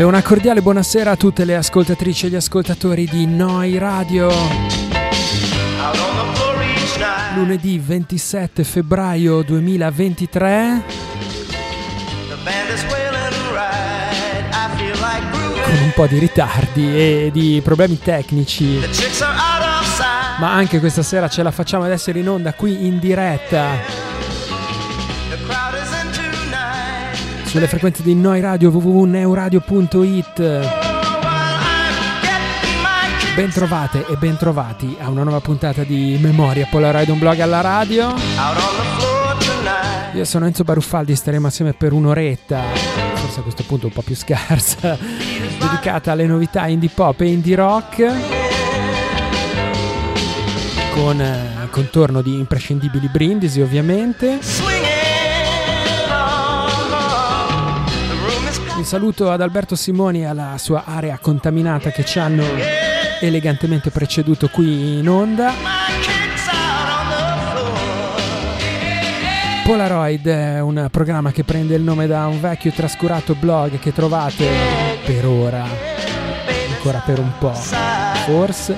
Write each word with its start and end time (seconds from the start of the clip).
E 0.00 0.02
una 0.02 0.22
cordiale 0.22 0.62
buonasera 0.62 1.10
a 1.10 1.16
tutte 1.16 1.44
le 1.44 1.54
ascoltatrici 1.56 2.24
e 2.24 2.28
gli 2.30 2.34
ascoltatori 2.34 3.04
di 3.04 3.26
Noi 3.26 3.76
Radio. 3.76 4.30
Lunedì 7.34 7.78
27 7.78 8.64
febbraio 8.64 9.42
2023. 9.42 10.82
Con 15.64 15.82
un 15.82 15.92
po' 15.94 16.06
di 16.06 16.18
ritardi 16.18 16.96
e 16.96 17.30
di 17.30 17.60
problemi 17.62 17.98
tecnici. 17.98 18.80
Ma 20.38 20.54
anche 20.54 20.80
questa 20.80 21.02
sera 21.02 21.28
ce 21.28 21.42
la 21.42 21.50
facciamo 21.50 21.84
ad 21.84 21.90
essere 21.90 22.20
in 22.20 22.28
onda 22.30 22.54
qui 22.54 22.86
in 22.86 22.98
diretta 22.98 23.99
sulle 27.50 27.66
frequenze 27.66 28.04
di 28.04 28.14
Noi 28.14 28.40
Radio 28.40 28.70
www.neuradio.it. 28.70 30.68
Bentrovate 33.34 34.06
e 34.06 34.14
bentrovati 34.16 34.96
a 35.00 35.10
una 35.10 35.24
nuova 35.24 35.40
puntata 35.40 35.82
di 35.82 36.16
Memoria 36.20 36.68
Polaroid, 36.70 37.08
un 37.08 37.18
blog 37.18 37.40
alla 37.40 37.60
radio. 37.60 38.14
Io 40.14 40.24
sono 40.24 40.46
Enzo 40.46 40.62
Baruffaldi, 40.62 41.16
staremo 41.16 41.48
assieme 41.48 41.72
per 41.72 41.92
un'oretta, 41.92 42.62
forse 43.14 43.40
a 43.40 43.42
questo 43.42 43.64
punto 43.64 43.86
un 43.86 43.92
po' 43.94 44.02
più 44.02 44.14
scarsa, 44.14 44.96
dedicata 45.58 46.12
alle 46.12 46.26
novità 46.26 46.68
indie 46.68 46.90
pop 46.94 47.20
e 47.20 47.26
indie 47.26 47.56
rock. 47.56 48.12
Con 50.94 51.20
eh, 51.20 51.68
contorno 51.70 52.22
di 52.22 52.32
imprescindibili 52.32 53.08
brindisi 53.08 53.60
ovviamente. 53.60 54.38
Un 58.80 58.86
saluto 58.86 59.30
ad 59.30 59.42
Alberto 59.42 59.76
Simoni 59.76 60.22
e 60.22 60.24
alla 60.24 60.56
sua 60.56 60.84
area 60.86 61.18
contaminata 61.18 61.90
che 61.90 62.02
ci 62.02 62.18
hanno 62.18 62.42
elegantemente 63.20 63.90
preceduto 63.90 64.48
qui 64.48 65.00
in 65.00 65.06
onda. 65.06 65.52
Polaroid 69.66 70.26
è 70.26 70.60
un 70.60 70.88
programma 70.90 71.30
che 71.30 71.44
prende 71.44 71.74
il 71.74 71.82
nome 71.82 72.06
da 72.06 72.26
un 72.26 72.40
vecchio 72.40 72.70
trascurato 72.70 73.34
blog 73.34 73.78
che 73.78 73.92
trovate 73.92 74.48
per 75.04 75.26
ora, 75.26 75.66
ancora 76.74 77.02
per 77.04 77.18
un 77.18 77.32
po', 77.38 77.52
forse, 77.52 78.74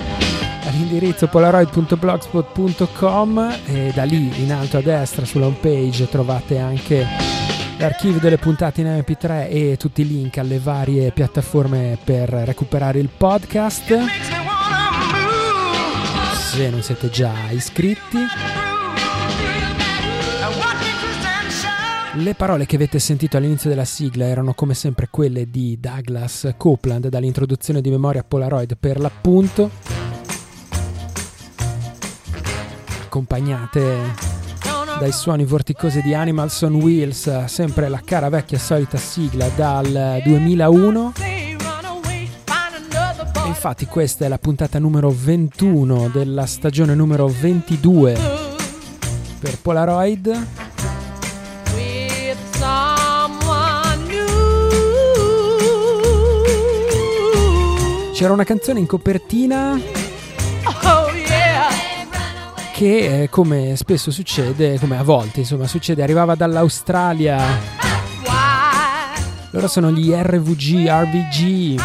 all'indirizzo 0.66 1.28
polaroid.blogspot.com 1.28 3.58
e 3.66 3.92
da 3.94 4.02
lì 4.02 4.42
in 4.42 4.52
alto 4.52 4.78
a 4.78 4.82
destra 4.82 5.24
sulla 5.24 5.46
home 5.46 5.58
page 5.60 6.08
trovate 6.08 6.58
anche 6.58 7.41
l'archivio 7.82 8.20
delle 8.20 8.38
puntate 8.38 8.80
in 8.80 8.86
MP3 8.86 9.48
e 9.48 9.76
tutti 9.76 10.02
i 10.02 10.06
link 10.06 10.38
alle 10.38 10.60
varie 10.60 11.10
piattaforme 11.10 11.98
per 12.02 12.28
recuperare 12.28 13.00
il 13.00 13.08
podcast. 13.08 13.96
Se 16.36 16.70
non 16.70 16.80
siete 16.80 17.10
già 17.10 17.32
iscritti. 17.50 18.18
Le 22.14 22.34
parole 22.34 22.66
che 22.66 22.76
avete 22.76 23.00
sentito 23.00 23.36
all'inizio 23.36 23.68
della 23.68 23.84
sigla 23.84 24.26
erano 24.26 24.54
come 24.54 24.74
sempre 24.74 25.08
quelle 25.10 25.50
di 25.50 25.80
Douglas 25.80 26.54
Copeland 26.56 27.08
dall'introduzione 27.08 27.80
di 27.80 27.90
Memoria 27.90 28.22
Polaroid 28.22 28.76
per 28.78 29.00
l'appunto, 29.00 29.70
accompagnate 33.06 34.31
dai 35.02 35.10
suoni 35.10 35.44
vorticosi 35.44 36.00
di 36.00 36.14
Animals 36.14 36.62
on 36.62 36.76
Wheels, 36.76 37.46
sempre 37.46 37.88
la 37.88 38.00
cara 38.04 38.28
vecchia 38.28 38.56
solita 38.56 38.96
sigla 38.98 39.48
dal 39.48 40.20
2001. 40.22 41.14
E 41.16 41.56
infatti 43.48 43.86
questa 43.86 44.26
è 44.26 44.28
la 44.28 44.38
puntata 44.38 44.78
numero 44.78 45.10
21 45.10 46.08
della 46.08 46.46
stagione 46.46 46.94
numero 46.94 47.26
22 47.26 48.16
per 49.40 49.58
Polaroid. 49.58 50.46
C'era 58.14 58.32
una 58.32 58.44
canzone 58.44 58.78
in 58.78 58.86
copertina 58.86 60.01
che 62.72 63.22
eh, 63.22 63.28
come 63.28 63.76
spesso 63.76 64.10
succede, 64.10 64.78
come 64.78 64.98
a 64.98 65.02
volte 65.02 65.40
insomma 65.40 65.66
succede, 65.66 66.02
arrivava 66.02 66.34
dall'Australia. 66.34 67.38
Loro 69.50 69.68
sono 69.68 69.90
gli 69.90 70.10
RVG, 70.10 70.88
RVG. 70.88 71.80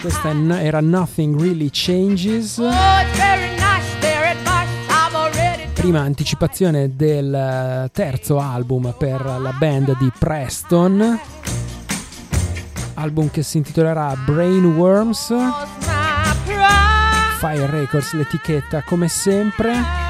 Questa 0.00 0.32
era 0.60 0.80
Nothing 0.80 1.38
Really 1.38 1.68
Changes. 1.70 2.60
Prima 5.74 6.00
anticipazione 6.00 6.96
del 6.96 7.34
eh, 7.34 7.90
terzo 7.92 8.38
album 8.38 8.94
per 8.96 9.24
la 9.24 9.54
band 9.58 9.96
di 9.98 10.10
Preston. 10.18 11.20
Album 12.94 13.30
che 13.30 13.42
si 13.42 13.58
intitolerà 13.58 14.16
Brainworms. 14.24 15.34
Fire 17.38 17.66
Records 17.66 18.14
l'etichetta 18.14 18.82
come 18.82 19.08
sempre. 19.08 20.06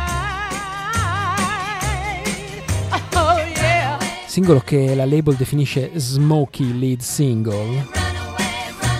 singolo 4.36 4.60
che 4.60 4.94
la 4.94 5.06
label 5.06 5.34
definisce 5.34 5.92
smoky 5.94 6.78
lead 6.78 7.00
single. 7.00 7.88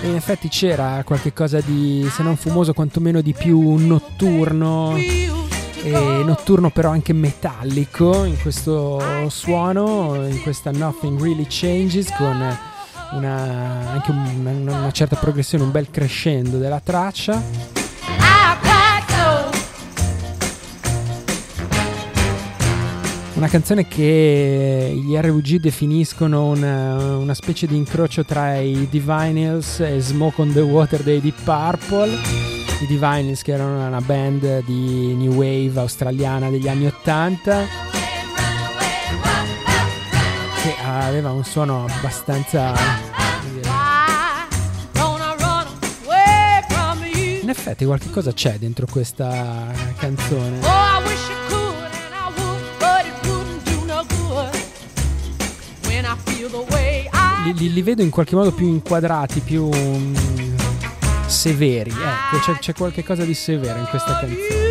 E 0.01 0.09
in 0.09 0.15
effetti 0.15 0.47
c'era 0.47 1.03
qualcosa 1.05 1.59
di, 1.61 2.09
se 2.11 2.23
non 2.23 2.35
fumoso, 2.37 2.73
quantomeno 2.73 3.21
di 3.21 3.33
più 3.33 3.75
notturno. 3.75 4.95
E 4.95 6.23
notturno 6.25 6.71
però 6.71 6.89
anche 6.89 7.13
metallico 7.13 8.23
in 8.23 8.41
questo 8.41 9.29
suono, 9.29 10.25
in 10.27 10.41
questa 10.41 10.71
Nothing 10.71 11.21
Really 11.21 11.45
Changes 11.47 12.11
con 12.15 12.57
una, 13.11 13.91
anche 13.91 14.09
una, 14.09 14.49
una 14.79 14.91
certa 14.91 15.17
progressione, 15.17 15.63
un 15.63 15.71
bel 15.71 15.91
crescendo 15.91 16.57
della 16.57 16.79
traccia. 16.79 17.76
Una 23.37 23.49
canzone 23.49 23.87
che 23.87 24.99
gli 24.99 25.15
RVG 25.15 25.59
definiscono 25.59 26.47
una, 26.47 27.17
una 27.17 27.35
specie 27.35 27.67
di 27.67 27.75
incrocio 27.75 28.25
tra 28.25 28.57
i 28.57 28.87
Divinals 28.89 29.79
e 29.79 29.99
Smoke 29.99 30.41
on 30.41 30.53
the 30.53 30.61
Water 30.61 31.03
dei 31.03 31.21
Deep 31.21 31.43
Purple. 31.43 32.09
I 32.81 32.87
Divinals 32.87 33.43
che 33.43 33.51
erano 33.51 33.85
una 33.85 34.01
band 34.01 34.63
di 34.65 35.13
new 35.13 35.33
wave 35.33 35.79
australiana 35.79 36.49
degli 36.49 36.67
anni 36.67 36.87
80 36.87 37.65
che 40.63 40.75
aveva 40.83 41.29
un 41.29 41.43
suono 41.43 41.85
abbastanza 41.85 42.73
in 47.41 47.49
effetti 47.49 47.85
qualche 47.85 48.09
cosa 48.09 48.33
c'è 48.33 48.57
dentro 48.57 48.87
questa 48.91 49.71
canzone 49.95 50.59
li, 57.47 57.53
li, 57.57 57.73
li, 57.73 57.81
vedo 57.81 58.01
in 58.01 58.09
qualche 58.09 58.35
modo 58.35 58.51
più 58.51 58.67
inquadrati, 58.67 59.39
più 59.39 59.63
um, 59.63 60.13
severi. 61.27 61.91
Ecco, 61.91 62.39
c'è, 62.43 62.57
c'è 62.59 62.73
qualche 62.73 63.03
cosa 63.03 63.23
di 63.23 63.33
severo 63.33 63.79
in 63.79 63.85
questa 63.85 64.19
canzone. 64.19 64.65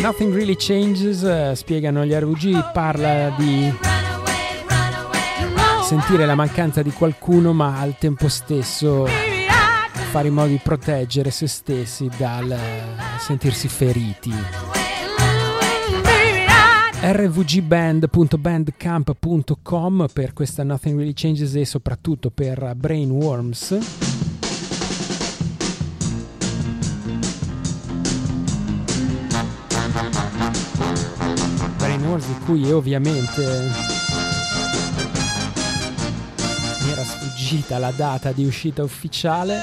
Nothing 0.00 0.34
Really 0.34 0.56
Changes, 0.56 1.22
uh, 1.22 1.54
spiegano 1.54 2.04
gli 2.04 2.12
RVG, 2.12 2.72
parla 2.72 3.34
di 3.36 3.72
sentire 5.82 6.24
la 6.24 6.34
mancanza 6.34 6.82
di 6.82 6.90
qualcuno 6.92 7.52
ma 7.52 7.78
al 7.78 7.96
tempo 7.98 8.28
stesso 8.28 9.06
fare 10.10 10.28
in 10.28 10.34
modo 10.34 10.48
di 10.48 10.60
proteggere 10.62 11.30
se 11.30 11.46
stessi 11.46 12.08
dal 12.16 12.56
sentirsi 13.18 13.68
feriti 13.68 14.73
rvgband.bandcamp.com 17.06 20.06
per 20.10 20.32
questa 20.32 20.62
Nothing 20.62 20.96
Really 20.96 21.12
Changes 21.12 21.54
e 21.54 21.66
soprattutto 21.66 22.30
per 22.30 22.72
Brainworms. 22.74 23.76
Brainworms 31.76 32.26
di 32.26 32.38
cui 32.46 32.72
ovviamente 32.72 33.70
mi 36.84 36.90
era 36.90 37.04
sfuggita 37.04 37.76
la 37.76 37.90
data 37.90 38.32
di 38.32 38.46
uscita 38.46 38.82
ufficiale. 38.82 39.60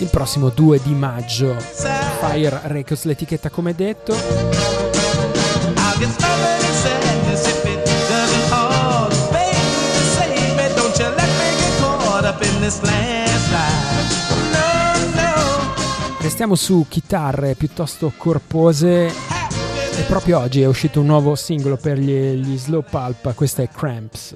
Il 0.00 0.08
prossimo 0.10 0.48
2 0.48 0.80
di 0.82 0.94
maggio. 0.94 1.56
Fire 1.58 2.60
Records 2.64 3.04
l'etichetta 3.04 3.50
come 3.50 3.74
detto. 3.74 4.14
Restiamo 16.18 16.54
su 16.54 16.86
chitarre 16.88 17.54
piuttosto 17.54 18.12
corpose 18.16 19.06
e 19.06 20.02
proprio 20.06 20.38
oggi 20.38 20.62
è 20.62 20.66
uscito 20.66 21.00
un 21.00 21.06
nuovo 21.06 21.34
singolo 21.34 21.76
per 21.76 21.98
gli, 21.98 22.32
gli 22.34 22.56
Slow 22.56 22.84
Pulp, 22.88 23.34
questa 23.34 23.62
è 23.62 23.68
Cramps. 23.68 24.34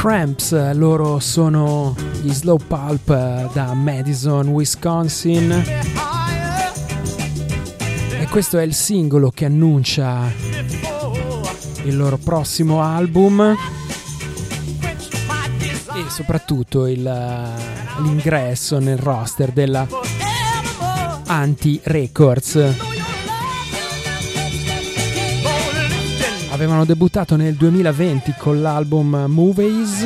Cramps, 0.00 0.72
loro 0.72 1.18
sono 1.18 1.94
gli 2.22 2.32
Slow 2.32 2.56
Pulp 2.56 3.10
eh, 3.10 3.50
da 3.52 3.74
Madison, 3.74 4.48
Wisconsin. 4.48 5.52
E 8.18 8.26
questo 8.30 8.56
è 8.56 8.62
il 8.62 8.72
singolo 8.72 9.30
che 9.30 9.44
annuncia 9.44 10.32
il 11.82 11.94
loro 11.94 12.16
prossimo 12.16 12.80
album 12.80 13.40
e 15.92 16.04
soprattutto 16.08 16.86
il, 16.86 17.02
l'ingresso 17.98 18.78
nel 18.78 18.96
roster 18.96 19.52
della 19.52 19.86
Anti 21.26 21.78
Records. 21.82 22.89
Avevano 26.60 26.84
debuttato 26.84 27.36
nel 27.36 27.54
2020 27.54 28.34
con 28.36 28.60
l'album 28.60 29.24
Movies. 29.28 30.04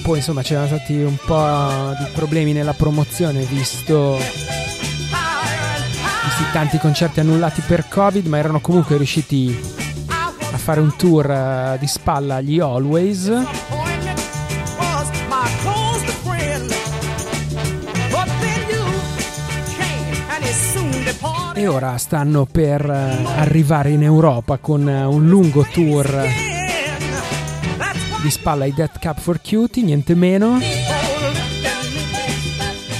Poi 0.00 0.18
insomma 0.18 0.42
c'erano 0.42 0.68
stati 0.68 0.94
un 0.94 1.16
po' 1.16 1.92
di 1.98 2.04
problemi 2.14 2.52
nella 2.52 2.72
promozione 2.72 3.42
visto 3.42 4.16
visti 6.24 6.44
tanti 6.52 6.78
concerti 6.78 7.18
annullati 7.18 7.62
per 7.66 7.88
Covid, 7.88 8.26
ma 8.26 8.38
erano 8.38 8.60
comunque 8.60 8.96
riusciti 8.96 9.58
a 10.06 10.56
fare 10.56 10.78
un 10.78 10.94
tour 10.94 11.28
eh, 11.28 11.76
di 11.80 11.88
spalla 11.88 12.36
agli 12.36 12.60
Always 12.60 13.32
ora 21.66 21.96
stanno 21.98 22.46
per 22.46 22.84
eh, 22.84 23.24
arrivare 23.36 23.90
in 23.90 24.02
Europa 24.02 24.58
con 24.58 24.88
eh, 24.88 25.04
un 25.04 25.28
lungo 25.28 25.66
tour 25.72 26.26
di 28.22 28.30
spalla 28.30 28.64
ai 28.64 28.72
Death 28.72 28.98
Cup 28.98 29.20
for 29.20 29.40
Cutie, 29.40 29.82
niente 29.82 30.14
meno. 30.14 30.58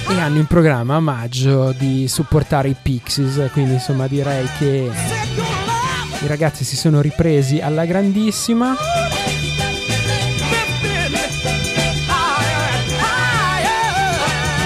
E 0.07 0.19
hanno 0.19 0.37
in 0.37 0.45
programma 0.45 0.95
a 0.95 0.99
maggio 0.99 1.73
di 1.77 2.07
supportare 2.07 2.69
i 2.69 2.75
Pixies, 2.79 3.49
quindi 3.51 3.73
insomma 3.73 4.07
direi 4.07 4.47
che 4.57 4.89
i 6.21 6.27
ragazzi 6.27 6.63
si 6.63 6.75
sono 6.75 7.01
ripresi 7.01 7.59
alla 7.59 7.85
grandissima. 7.85 8.75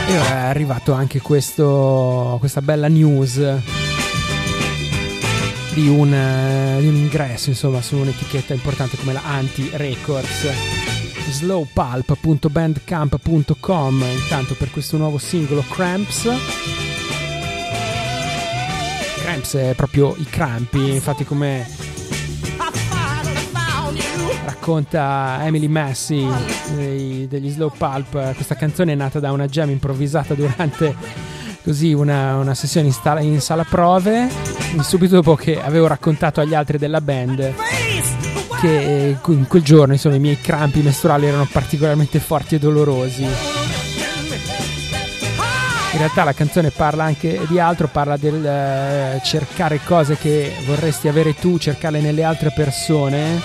E 0.08 0.18
ora 0.18 0.30
è 0.30 0.48
arrivato 0.48 0.94
anche 0.94 1.22
questo, 1.22 2.38
questa 2.40 2.62
bella 2.62 2.88
news 2.88 3.88
di 5.74 5.88
un, 5.88 6.12
uh, 6.12 6.80
di 6.80 6.88
un 6.88 6.96
ingresso 6.96 7.50
insomma 7.50 7.82
su 7.82 7.98
un'etichetta 7.98 8.54
importante 8.54 8.96
come 8.98 9.14
la 9.14 9.22
Anti 9.24 9.72
Records 9.74 10.48
slowpulp.bandcamp.com 11.30 14.04
intanto 14.22 14.56
per 14.56 14.70
questo 14.72 14.98
nuovo 14.98 15.18
singolo 15.18 15.64
Cramps. 15.70 16.28
Cramps 19.20 19.56
è 19.56 19.74
proprio 19.76 20.14
i 20.18 20.26
crampi 20.26 20.94
infatti 20.94 21.24
come 21.24 21.66
racconta 24.46 25.40
Emily 25.44 25.68
Massey 25.68 26.28
degli 27.28 27.50
Slow 27.50 27.72
Pulp 27.76 28.34
questa 28.34 28.56
canzone 28.56 28.94
è 28.94 28.96
nata 28.96 29.20
da 29.20 29.32
una 29.32 29.46
jam 29.48 29.70
improvvisata 29.70 30.34
durante 30.34 30.96
così 31.64 31.94
una, 31.94 32.38
una 32.38 32.56
sessione 32.56 32.88
in, 32.88 32.94
sta- 32.94 33.20
in 33.20 33.40
sala 33.40 33.64
prove 33.64 34.59
subito 34.82 35.16
dopo 35.16 35.36
che 35.36 35.62
avevo 35.62 35.88
raccontato 35.88 36.42
agli 36.42 36.54
altri 36.54 36.78
della 36.78 37.02
band 37.02 37.54
che 38.60 39.18
in 39.26 39.48
quel 39.48 39.64
giorno 39.64 39.94
insomma 39.94 40.16
i 40.16 40.20
miei 40.20 40.40
crampi 40.40 40.82
mestruali 40.82 41.26
erano 41.26 41.48
particolarmente 41.52 42.20
forti 42.20 42.56
e 42.56 42.60
dolorosi 42.60 43.28
in 45.92 45.98
realtà 45.98 46.24
la 46.24 46.34
canzone 46.34 46.70
parla 46.70 47.04
anche 47.04 47.42
di 47.48 47.60
altro, 47.60 47.88
parla 47.88 48.16
del 48.16 48.36
uh, 48.36 49.26
cercare 49.26 49.80
cose 49.84 50.18
che 50.18 50.54
vorresti 50.66 51.08
avere 51.08 51.34
tu, 51.34 51.58
cercarle 51.58 52.00
nelle 52.00 52.24
altre 52.24 52.52
persone. 52.52 53.42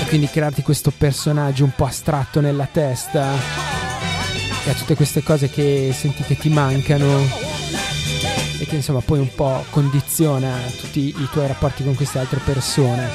E 0.00 0.08
quindi 0.08 0.28
crearti 0.28 0.62
questo 0.62 0.90
personaggio 0.96 1.64
un 1.64 1.72
po' 1.76 1.84
astratto 1.84 2.40
nella 2.40 2.66
testa. 2.70 3.34
E 4.64 4.70
a 4.70 4.74
tutte 4.74 4.94
queste 4.96 5.22
cose 5.22 5.50
che 5.50 5.92
senti 5.94 6.22
che 6.22 6.36
ti 6.38 6.48
mancano 6.48 7.55
e 8.58 8.66
che 8.66 8.76
insomma 8.76 9.00
poi 9.00 9.18
un 9.18 9.28
po' 9.34 9.64
condiziona 9.70 10.54
tutti 10.80 11.08
i 11.08 11.28
tuoi 11.30 11.46
rapporti 11.46 11.84
con 11.84 11.94
queste 11.94 12.18
altre 12.18 12.40
persone. 12.44 13.08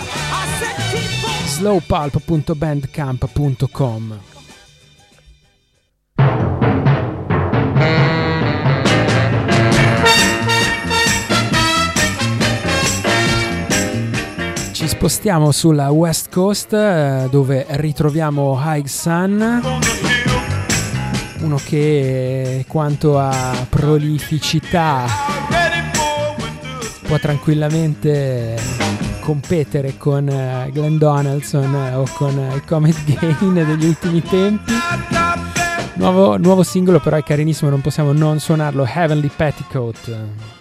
slowpulp.bandcamp.com 1.45 4.19
Ci 14.71 14.87
spostiamo 14.87 15.51
sulla 15.51 15.91
West 15.91 16.31
Coast 16.31 16.73
eh, 16.73 17.27
dove 17.29 17.67
ritroviamo 17.69 18.59
High 18.63 18.85
Sun 18.85 19.61
uno 21.41 21.59
che 21.63 22.65
quanto 22.67 23.19
a 23.19 23.65
prolificità 23.69 25.30
può 27.11 27.19
tranquillamente 27.19 28.55
competere 29.19 29.97
con 29.97 30.29
eh, 30.29 30.69
Glenn 30.71 30.97
Donaldson 30.97 31.75
eh, 31.75 31.93
o 31.93 32.05
con 32.13 32.39
eh, 32.39 32.55
il 32.55 32.63
Comet 32.63 32.95
Gain 33.03 33.51
degli 33.67 33.85
ultimi 33.85 34.21
tempi. 34.21 34.71
Nuovo, 35.95 36.37
nuovo 36.37 36.63
singolo 36.63 37.01
però 37.01 37.17
è 37.17 37.23
carinissimo, 37.23 37.69
non 37.69 37.81
possiamo 37.81 38.13
non 38.13 38.39
suonarlo, 38.39 38.85
Heavenly 38.85 39.29
Petticoat. 39.35 40.60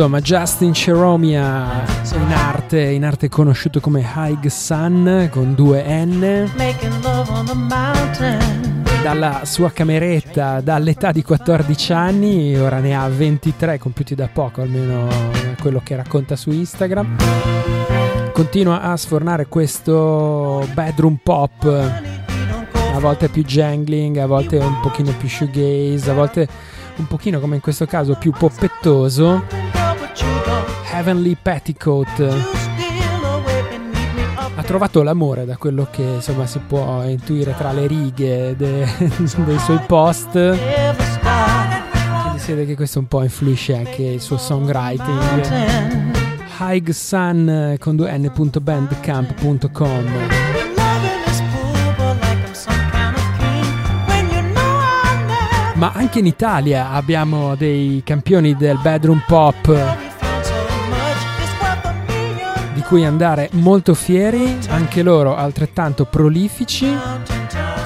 Insomma, 0.00 0.20
Justin 0.22 0.72
Cheromia 0.72 1.84
in 2.14 2.32
arte, 2.32 2.80
in 2.80 3.04
arte 3.04 3.28
conosciuto 3.28 3.80
come 3.80 4.00
High 4.00 4.46
Sun 4.46 5.28
con 5.30 5.54
due 5.54 5.84
N. 6.06 6.50
Dalla 9.02 9.42
sua 9.44 9.70
cameretta, 9.70 10.62
dall'età 10.62 11.12
di 11.12 11.22
14 11.22 11.92
anni, 11.92 12.56
ora 12.56 12.78
ne 12.78 12.96
ha 12.96 13.06
23, 13.08 13.78
compiuti 13.78 14.14
da 14.14 14.30
poco, 14.32 14.62
almeno 14.62 15.06
quello 15.60 15.82
che 15.84 15.96
racconta 15.96 16.34
su 16.34 16.50
Instagram. 16.50 17.16
Continua 18.32 18.80
a 18.80 18.96
sfornare 18.96 19.48
questo 19.48 20.66
bedroom 20.72 21.18
pop, 21.22 21.64
a 21.64 22.98
volte 22.98 23.28
più 23.28 23.44
jangling, 23.44 24.16
a 24.16 24.26
volte 24.26 24.56
un 24.56 24.80
pochino 24.80 25.12
più 25.18 25.28
shoegaze, 25.28 26.10
a 26.10 26.14
volte 26.14 26.48
un 26.96 27.06
pochino 27.06 27.38
come 27.38 27.56
in 27.56 27.60
questo 27.60 27.84
caso 27.84 28.16
più 28.18 28.32
poppettoso 28.32 29.59
Heavenly 31.00 31.34
Petticoat. 31.40 32.20
Ha 34.54 34.62
trovato 34.62 35.02
l'amore 35.02 35.46
da 35.46 35.56
quello 35.56 35.88
che 35.90 36.02
insomma 36.02 36.44
si 36.44 36.58
può 36.58 37.02
intuire 37.04 37.54
tra 37.56 37.72
le 37.72 37.86
righe 37.86 38.54
de- 38.54 38.86
dei 39.46 39.58
suoi 39.58 39.80
post. 39.86 40.32
Si 42.36 42.52
vede 42.52 42.66
che 42.66 42.76
questo 42.76 42.98
un 42.98 43.08
po' 43.08 43.22
influisce 43.22 43.74
anche 43.74 44.02
il 44.02 44.20
suo 44.20 44.36
songwriting. 44.36 46.10
High 46.58 46.90
Sun 46.90 47.76
con 47.78 47.96
2n.bandcamp.com 47.96 50.04
ma 55.76 55.92
anche 55.94 56.18
in 56.18 56.26
Italia 56.26 56.90
abbiamo 56.90 57.54
dei 57.54 58.02
campioni 58.04 58.54
del 58.54 58.78
bedroom 58.82 59.22
pop 59.26 60.08
cui 62.90 63.04
andare 63.04 63.50
molto 63.52 63.94
fieri, 63.94 64.58
anche 64.68 65.04
loro 65.04 65.36
altrettanto 65.36 66.06
prolifici. 66.06 66.92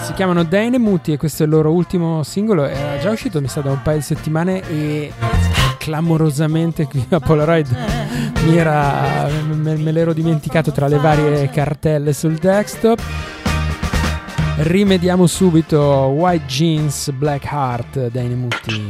Si 0.02 0.14
chiamano 0.14 0.44
Dynamuti 0.44 1.12
e 1.12 1.18
questo 1.18 1.42
è 1.42 1.46
il 1.46 1.52
loro 1.52 1.72
ultimo 1.72 2.22
singolo, 2.22 2.64
era 2.64 2.98
già 2.98 3.10
uscito 3.10 3.38
mi 3.42 3.48
sa 3.48 3.60
da 3.60 3.70
un 3.70 3.82
paio 3.82 3.98
di 3.98 4.02
settimane 4.02 4.66
e 4.66 5.12
clamorosamente 5.76 6.86
qui 6.86 7.04
a 7.10 7.20
Polaroid 7.20 7.68
mi 8.46 8.56
era, 8.56 9.28
me, 9.52 9.76
me 9.76 9.92
l'ero 9.92 10.14
dimenticato 10.14 10.72
tra 10.72 10.88
le 10.88 10.96
varie 10.96 11.50
cartelle 11.50 12.14
sul 12.14 12.36
desktop. 12.36 12.98
Rimediamo 14.56 15.26
subito 15.26 15.82
White 15.82 16.46
Jeans 16.46 17.10
Black 17.10 17.44
Heart 17.44 18.08
dai 18.08 18.26
Nemuti. 18.26 18.86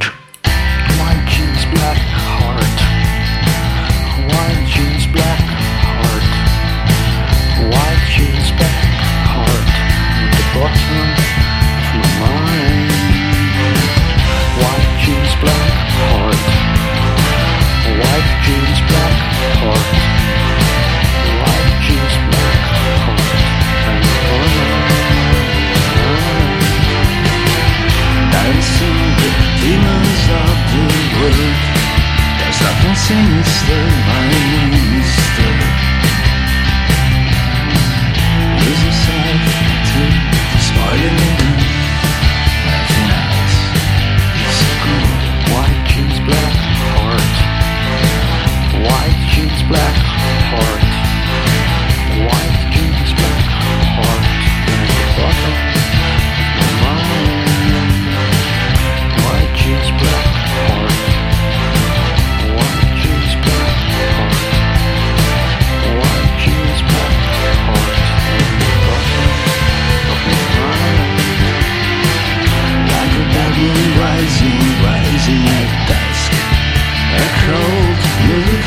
White 0.96 1.24
jeans, 1.26 1.64
black 1.72 1.98
heart. 1.98 2.82
White 4.28 4.64
jeans, 4.66 5.06
black 5.06 5.43
There's 32.64 32.76
nothing 32.76 32.94
sinister, 32.94 33.74
my 34.06 34.28
mister 34.28 34.73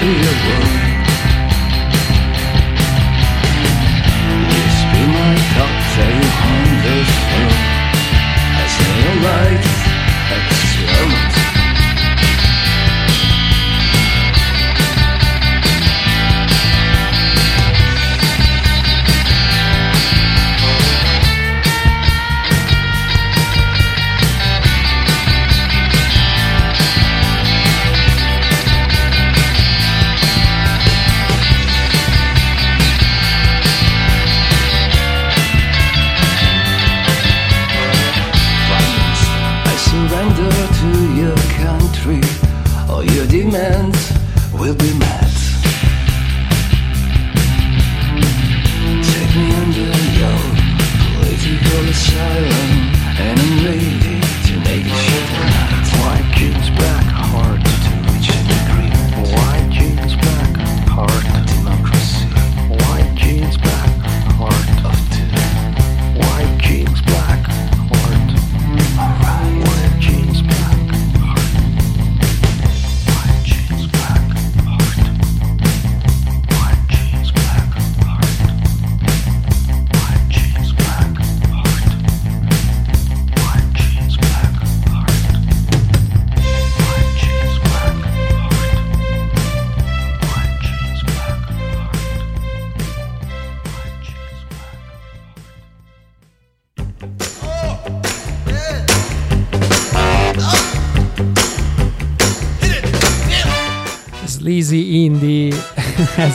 you. 0.07 0.36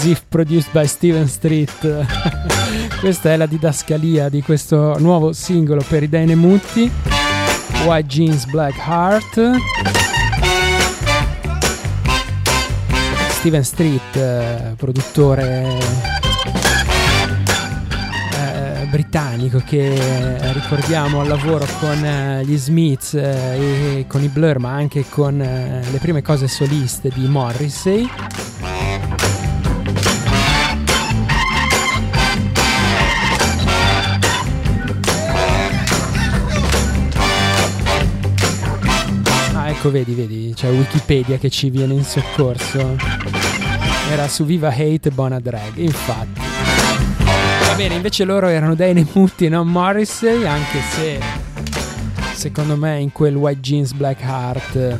As 0.02 0.06
if 0.06 0.24
produced 0.28 0.72
by 0.72 0.84
Steven 0.84 1.28
Street. 1.28 1.70
Questa 2.98 3.32
è 3.32 3.36
la 3.36 3.46
didascalia 3.46 4.28
di 4.28 4.42
questo 4.42 4.98
nuovo 4.98 5.32
singolo 5.32 5.84
per 5.86 6.02
i 6.02 6.08
Dynamutti, 6.08 6.90
White 7.84 8.06
Jeans 8.08 8.44
Black 8.46 8.76
Heart. 8.84 9.50
Steven 13.30 13.64
Street, 13.64 14.16
eh, 14.16 14.74
produttore 14.76 15.78
eh, 18.34 18.86
britannico 18.90 19.62
che 19.64 20.52
ricordiamo 20.52 21.20
al 21.20 21.28
lavoro 21.28 21.66
con 21.78 22.40
gli 22.44 22.56
Smiths 22.56 23.14
e 23.14 24.04
con 24.08 24.22
i 24.22 24.28
Blur 24.28 24.58
ma 24.58 24.72
anche 24.72 25.04
con 25.08 25.38
le 25.38 25.98
prime 25.98 26.22
cose 26.22 26.48
soliste 26.48 27.10
di 27.14 27.26
Morrissey 27.26 28.08
ecco 39.82 39.90
vedi 39.90 40.14
vedi 40.14 40.52
c'è 40.54 40.70
Wikipedia 40.70 41.38
che 41.38 41.50
ci 41.50 41.68
viene 41.68 41.94
in 41.94 42.04
soccorso. 42.04 42.96
Era 44.12 44.28
su 44.28 44.44
Viva 44.44 44.68
Hate 44.68 45.10
Bona 45.10 45.40
Drag 45.40 45.74
infatti. 45.74 46.40
Va 47.66 47.74
bene 47.74 47.96
invece 47.96 48.22
loro 48.22 48.46
erano 48.46 48.76
Dane 48.76 49.04
Mutti 49.12 49.48
non 49.48 49.66
Morrissey? 49.66 50.44
Anche 50.44 50.78
se 50.88 51.18
secondo 52.32 52.76
me 52.76 53.00
in 53.00 53.10
quel 53.10 53.34
White 53.34 53.58
Jeans 53.58 53.92
Black 53.94 54.20
Heart 54.22 54.98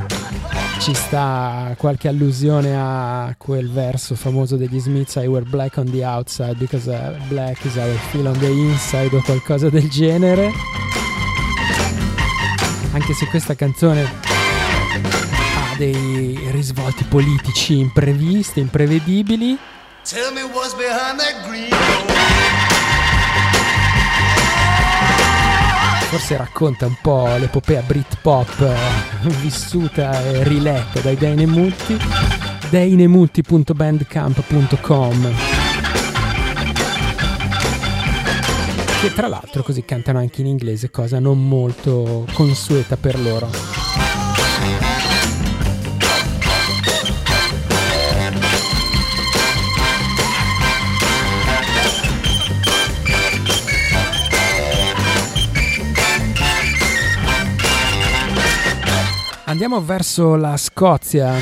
ci 0.81 0.95
sta 0.95 1.73
qualche 1.79 2.09
allusione 2.09 2.75
a 2.77 3.33
quel 3.39 3.71
verso 3.71 4.17
famoso 4.17 4.57
degli 4.57 4.81
Smiths 4.81 5.15
I 5.15 5.27
wear 5.27 5.45
black 5.45 5.77
on 5.77 5.89
the 5.93 6.05
outside 6.05 6.57
because 6.57 6.91
uh, 6.91 7.15
black 7.29 7.65
is 7.65 7.77
how 7.77 7.89
I 7.89 7.97
feel 8.11 8.27
on 8.27 8.37
the 8.37 8.51
inside 8.51 9.15
o 9.15 9.23
qualcosa 9.23 9.71
del 9.71 9.89
genere. 9.89 10.51
Anche 12.91 13.15
se 13.15 13.27
questa 13.27 13.55
canzone 13.55 14.32
dei 15.77 16.39
risvolti 16.51 17.05
politici 17.05 17.79
imprevisti, 17.79 18.59
imprevedibili. 18.61 19.57
Forse 26.11 26.37
racconta 26.37 26.87
un 26.87 26.97
po' 27.01 27.37
l'epopea 27.39 27.83
Britpop 27.83 28.61
eh, 28.61 28.75
vissuta 29.41 30.21
e 30.23 30.43
riletta 30.45 31.01
dai 31.01 31.17
Dainemutti. 31.17 31.97
dainemutti.bandcamp.com 32.71 35.35
che 39.03 39.13
tra 39.15 39.27
l'altro 39.27 39.65
così 39.65 39.85
cantano 39.85 40.21
anche 40.21 40.43
in 40.43 40.47
inglese, 40.47 40.93
cosa 40.93 41.19
non 41.19 41.49
molto 41.49 42.25
consueta 42.35 42.97
per 42.97 43.19
loro. 43.19 43.82
Andiamo 59.65 59.87
verso 59.87 60.35
la 60.35 60.57
Scozia. 60.57 61.35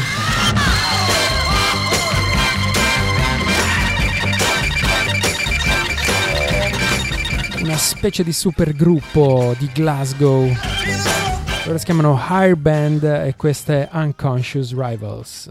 Una 7.63 7.77
specie 7.79 8.23
di 8.23 8.35
supergruppo 8.35 9.55
di 9.59 9.71
Glasgow. 9.73 10.53
Loro 11.65 11.79
si 11.79 11.85
chiamano 11.87 12.21
Higher 12.29 12.57
Band 12.57 13.05
e 13.05 13.33
queste 13.39 13.89
Unconscious 13.91 14.75
Rivals. 14.77 15.51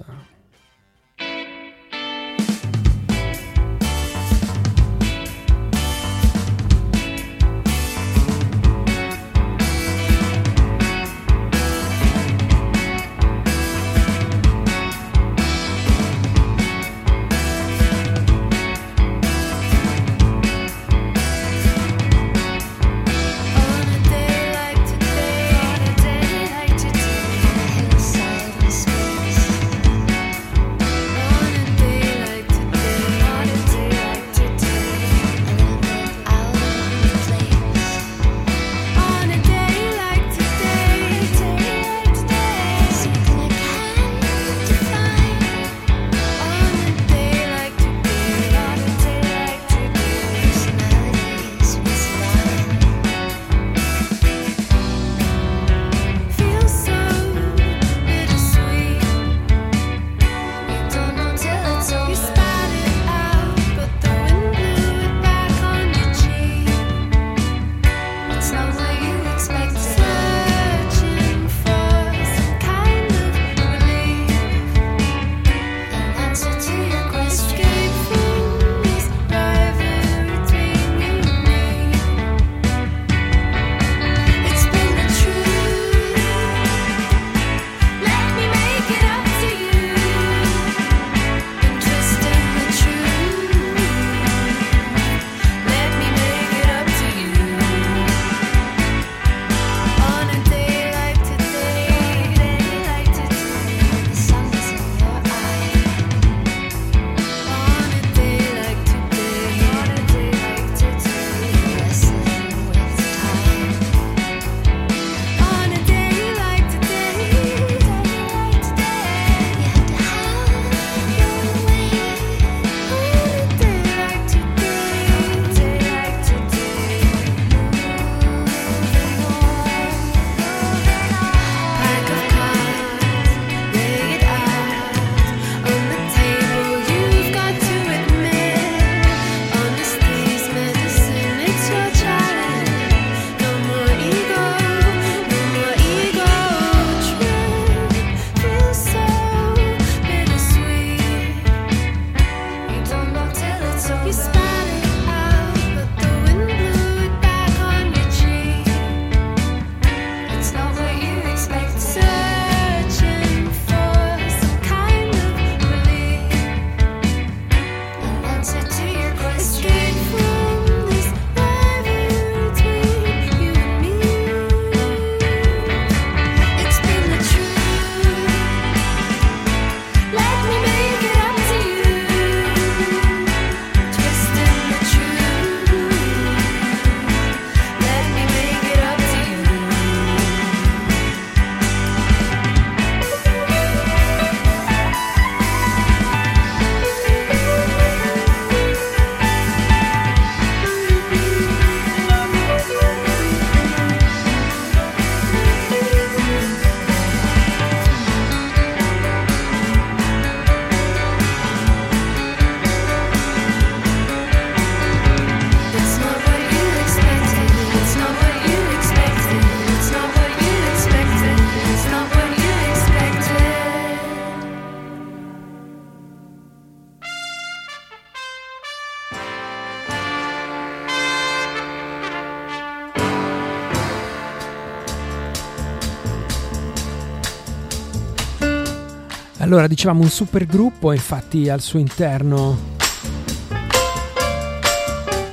Allora, 239.49 239.65
dicevamo 239.65 240.03
un 240.03 240.09
super 240.09 240.45
gruppo, 240.45 240.91
infatti 240.91 241.49
al 241.49 241.59
suo 241.59 241.79
interno 241.79 242.55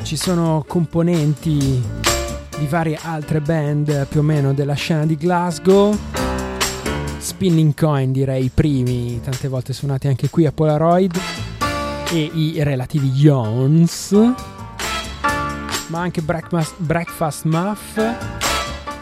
ci 0.05 0.16
sono 0.16 0.64
componenti 0.66 1.85
di 2.59 2.66
varie 2.66 2.98
altre 3.02 3.42
band 3.42 4.07
più 4.07 4.20
o 4.20 4.22
meno 4.22 4.55
della 4.55 4.72
scena 4.72 5.05
di 5.05 5.16
Glasgow. 5.16 5.94
Spinning 7.18 7.74
Coin 7.74 8.11
direi 8.11 8.46
i 8.46 8.48
primi, 8.48 9.20
tante 9.20 9.48
volte 9.48 9.74
suonati 9.74 10.07
anche 10.07 10.31
qui 10.31 10.46
a 10.46 10.50
Polaroid 10.50 11.20
e 12.11 12.31
i 12.33 12.62
relativi 12.62 13.11
Jones, 13.11 14.12
ma 15.88 16.00
anche 16.00 16.22
Breakfast 16.22 17.44
Muff, 17.44 18.00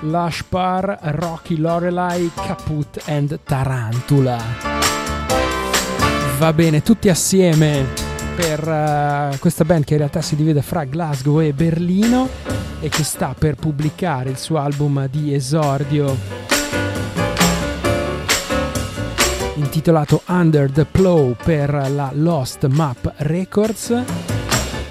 Lush 0.00 0.42
Par, 0.48 0.98
Rocky 1.02 1.56
Lorelai, 1.56 2.32
Caput 2.34 3.00
and 3.06 3.38
Tarantula. 3.44 4.82
Va 6.44 6.52
bene, 6.52 6.82
tutti 6.82 7.08
assieme 7.08 7.86
per 8.36 8.68
uh, 8.68 9.38
questa 9.38 9.64
band 9.64 9.84
che 9.84 9.94
in 9.94 10.00
realtà 10.00 10.20
si 10.20 10.36
divide 10.36 10.60
fra 10.60 10.84
Glasgow 10.84 11.40
e 11.40 11.54
Berlino 11.54 12.28
e 12.80 12.90
che 12.90 13.02
sta 13.02 13.34
per 13.36 13.54
pubblicare 13.54 14.28
il 14.28 14.36
suo 14.36 14.58
album 14.58 15.08
di 15.08 15.32
esordio 15.32 16.14
intitolato 19.54 20.20
Under 20.26 20.70
the 20.70 20.84
Plow 20.84 21.34
per 21.42 21.90
la 21.90 22.10
Lost 22.12 22.66
Map 22.66 23.10
Records 23.16 24.02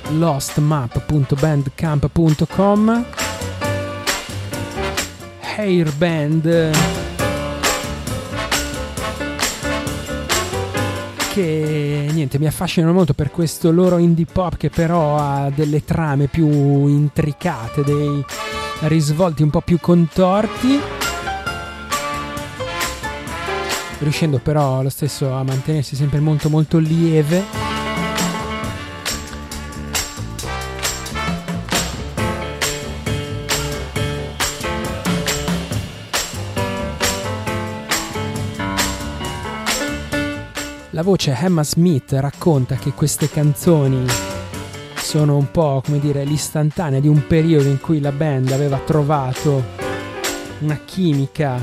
lostmap.bandcamp.com 0.10 3.06
Hairband 5.56 7.03
che 11.34 12.10
niente 12.12 12.38
mi 12.38 12.46
affascinano 12.46 12.94
molto 12.94 13.16
per 13.16 13.32
questo 13.32 13.72
loro 13.72 13.98
indie 13.98 14.28
pop 14.32 14.56
che 14.56 14.70
però 14.70 15.18
ha 15.18 15.50
delle 15.50 15.84
trame 15.84 16.28
più 16.28 16.48
intricate, 16.88 17.84
dei 17.84 18.24
risvolti 18.82 19.42
un 19.42 19.50
po' 19.50 19.62
più 19.62 19.80
contorti 19.80 20.80
riuscendo 23.98 24.38
però 24.38 24.84
lo 24.84 24.90
stesso 24.90 25.34
a 25.34 25.44
mantenersi 25.44 25.96
sempre 25.96 26.20
molto 26.20 26.50
molto 26.50 26.78
lieve. 26.78 27.44
La 41.04 41.10
voce 41.10 41.38
Emma 41.38 41.66
Smith 41.66 42.14
racconta 42.14 42.76
che 42.76 42.94
queste 42.94 43.30
canzoni 43.30 44.06
sono 44.96 45.36
un 45.36 45.52
po' 45.52 45.82
come 45.84 46.00
dire 46.00 46.24
l'istantanea 46.24 47.02
di 47.02 47.10
un 47.10 47.28
periodo 47.28 47.68
in 47.68 47.82
cui 47.82 48.00
la 48.00 48.14
band 48.14 48.54
aveva 48.54 48.78
trovato 48.78 49.62
una 50.60 50.80
chimica 50.86 51.60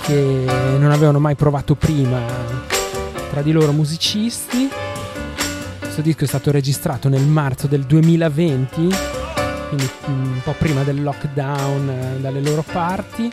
che 0.00 0.44
non 0.80 0.90
avevano 0.90 1.20
mai 1.20 1.36
provato 1.36 1.76
prima 1.76 2.20
tra 3.30 3.40
di 3.40 3.52
loro 3.52 3.70
musicisti. 3.70 4.68
Questo 5.78 6.00
disco 6.02 6.24
è 6.24 6.26
stato 6.26 6.50
registrato 6.50 7.08
nel 7.08 7.24
marzo 7.24 7.68
del 7.68 7.84
2020, 7.84 8.74
quindi 9.68 9.88
un 10.06 10.40
po' 10.42 10.56
prima 10.58 10.82
del 10.82 11.04
lockdown 11.04 11.88
eh, 11.88 12.20
dalle 12.20 12.40
loro 12.40 12.64
parti. 12.68 13.30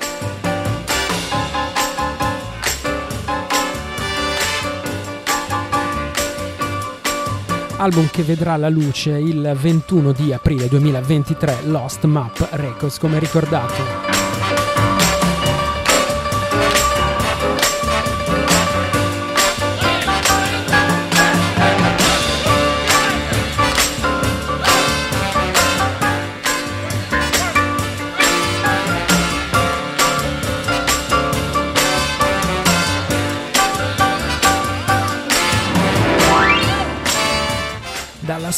Album 7.77 8.09
che 8.09 8.23
vedrà 8.23 8.57
la 8.57 8.69
luce 8.69 9.11
il 9.11 9.55
21 9.55 10.11
di 10.11 10.33
aprile 10.33 10.67
2023, 10.67 11.63
Lost 11.65 12.05
Map 12.05 12.47
Records, 12.51 12.97
come 12.97 13.19
ricordato. 13.19 14.14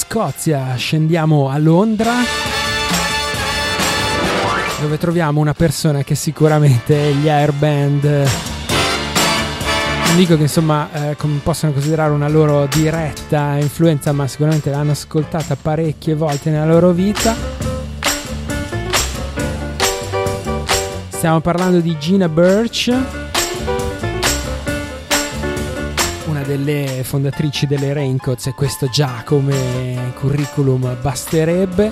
Scozia 0.09 0.73
scendiamo 0.77 1.49
a 1.49 1.57
Londra 1.57 2.13
dove 4.79 4.97
troviamo 4.97 5.41
una 5.41 5.53
persona 5.53 6.01
che 6.03 6.15
sicuramente 6.15 7.13
gli 7.13 7.27
airband. 7.27 8.03
Non 10.05 10.15
dico 10.15 10.37
che 10.37 10.43
insomma 10.43 10.87
eh, 10.93 11.17
possono 11.43 11.73
considerare 11.73 12.13
una 12.13 12.29
loro 12.29 12.67
diretta 12.67 13.57
influenza 13.57 14.13
ma 14.13 14.25
sicuramente 14.27 14.69
l'hanno 14.69 14.91
ascoltata 14.91 15.57
parecchie 15.61 16.15
volte 16.15 16.51
nella 16.51 16.65
loro 16.65 16.91
vita. 16.91 17.35
Stiamo 21.09 21.41
parlando 21.41 21.81
di 21.81 21.97
Gina 21.99 22.29
Birch 22.29 23.16
delle 26.27 27.03
fondatrici 27.03 27.67
delle 27.67 27.93
Raincoats 27.93 28.47
e 28.47 28.53
questo 28.53 28.87
già 28.89 29.23
come 29.25 30.11
curriculum 30.15 30.97
basterebbe. 31.01 31.91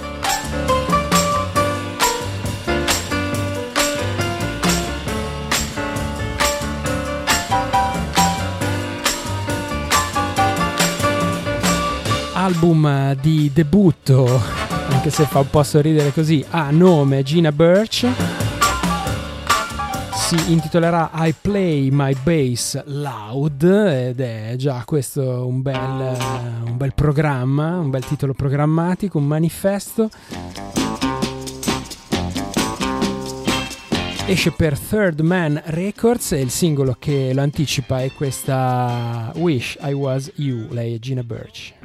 Album 12.34 13.16
di 13.16 13.50
debutto, 13.54 14.42
anche 14.90 15.10
se 15.10 15.26
fa 15.26 15.40
un 15.40 15.50
po' 15.50 15.64
sorridere 15.64 16.12
così, 16.12 16.46
a 16.50 16.70
nome 16.72 17.24
Gina 17.24 17.52
Birch 17.52 18.45
si 20.26 20.52
intitolerà 20.52 21.12
I 21.14 21.36
Play 21.40 21.92
My 21.92 22.16
Bass 22.24 22.84
Loud 22.86 23.62
ed 23.62 24.20
è 24.20 24.56
già 24.58 24.82
questo 24.84 25.46
un 25.46 25.62
bel, 25.62 26.18
un 26.66 26.78
bel 26.78 26.96
programma, 26.96 27.78
un 27.78 27.92
bel 27.92 28.04
titolo 28.04 28.34
programmatico, 28.34 29.20
un 29.20 29.28
manifesto. 29.28 30.10
Esce 34.26 34.50
per 34.50 34.80
Third 34.80 35.20
Man 35.20 35.62
Records 35.64 36.32
e 36.32 36.42
il 36.42 36.50
singolo 36.50 36.96
che 36.98 37.32
lo 37.32 37.42
anticipa 37.42 38.02
è 38.02 38.12
questa 38.12 39.32
Wish 39.36 39.78
I 39.80 39.94
Was 39.94 40.32
You, 40.38 40.70
lei 40.72 40.96
è 40.96 40.98
Gina 40.98 41.22
Birch. 41.22 41.85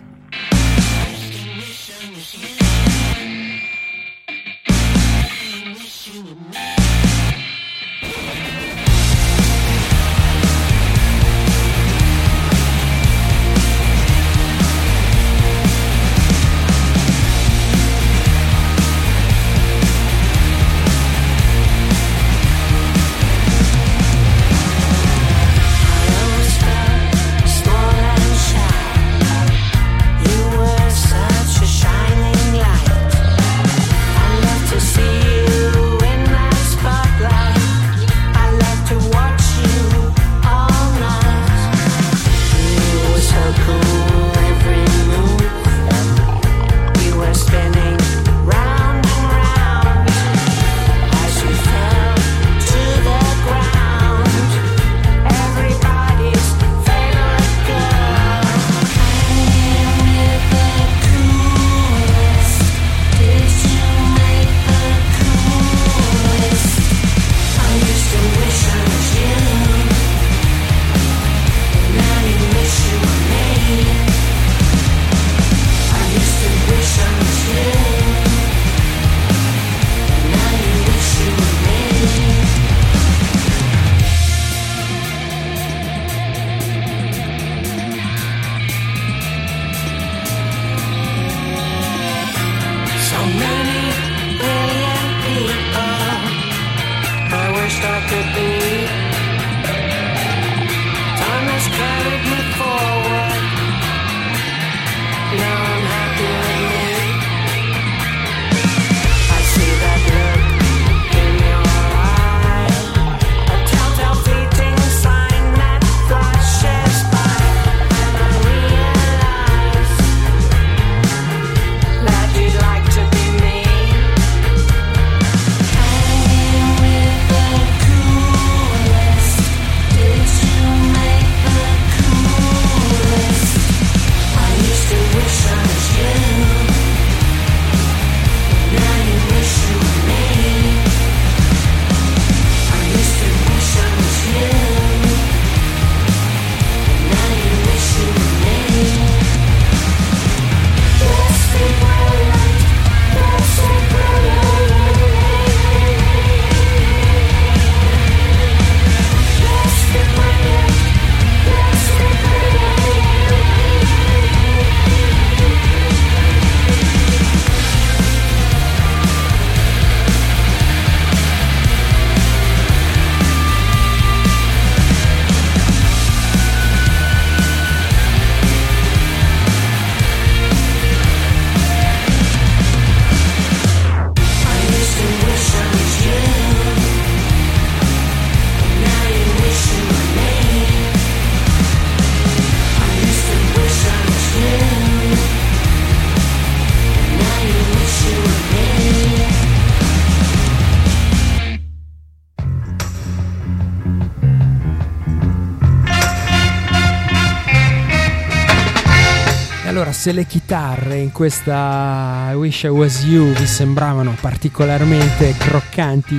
Se 210.01 210.13
le 210.13 210.25
chitarre 210.25 210.97
in 210.97 211.13
questa 211.13 212.29
I 212.31 212.35
Wish 212.35 212.63
I 212.63 212.69
Was 212.69 213.03
You 213.05 213.35
vi 213.35 213.47
sembravano 213.47 214.17
particolarmente 214.19 215.35
croccanti 215.37 216.19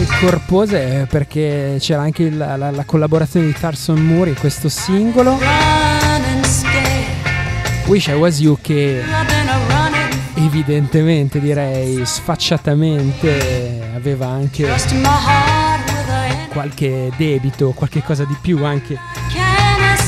e 0.00 0.06
corpose, 0.18 1.02
è 1.02 1.06
perché 1.06 1.76
c'era 1.78 2.02
anche 2.02 2.24
il- 2.24 2.36
la, 2.36 2.56
la 2.56 2.84
collaborazione 2.84 3.46
di 3.46 3.52
Tarson 3.52 4.04
Moore 4.04 4.30
in 4.30 4.36
questo 4.36 4.68
singolo. 4.68 5.38
Wish 7.86 8.06
I 8.08 8.12
Was 8.14 8.40
You 8.40 8.58
che 8.60 9.00
evidentemente 10.34 11.38
direi 11.38 12.04
sfacciatamente 12.04 13.92
aveva 13.94 14.26
anche 14.26 14.68
qualche 16.48 17.12
debito, 17.16 17.70
qualche 17.70 18.02
cosa 18.02 18.24
di 18.24 18.36
più 18.40 18.64
anche 18.64 18.98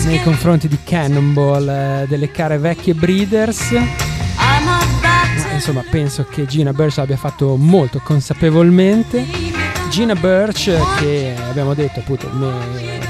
nei 0.05 0.23
confronti 0.23 0.69
di 0.69 0.79
Cannonball, 0.83 1.69
eh, 1.69 2.07
delle 2.09 2.31
care 2.31 2.59
vecchie 2.59 2.95
Breeders. 2.95 3.71
Ma, 3.71 5.53
insomma, 5.53 5.85
penso 5.91 6.27
che 6.29 6.47
Gina 6.47 6.73
Birch 6.73 6.97
l'abbia 6.97 7.17
fatto 7.17 7.57
molto 7.57 8.01
consapevolmente. 8.03 9.27
Gina 9.91 10.15
Birch, 10.15 10.77
che 10.99 11.35
abbiamo 11.49 11.75
detto 11.75 12.01
appunto 12.01 12.29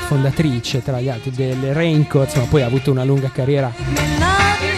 fondatrice 0.06 0.82
tra 0.82 1.00
gli 1.00 1.08
altri 1.08 1.30
delle 1.30 1.72
Raincoats, 1.72 2.34
ma 2.34 2.44
poi 2.44 2.62
ha 2.62 2.66
avuto 2.66 2.90
una 2.90 3.04
lunga 3.04 3.30
carriera 3.30 3.72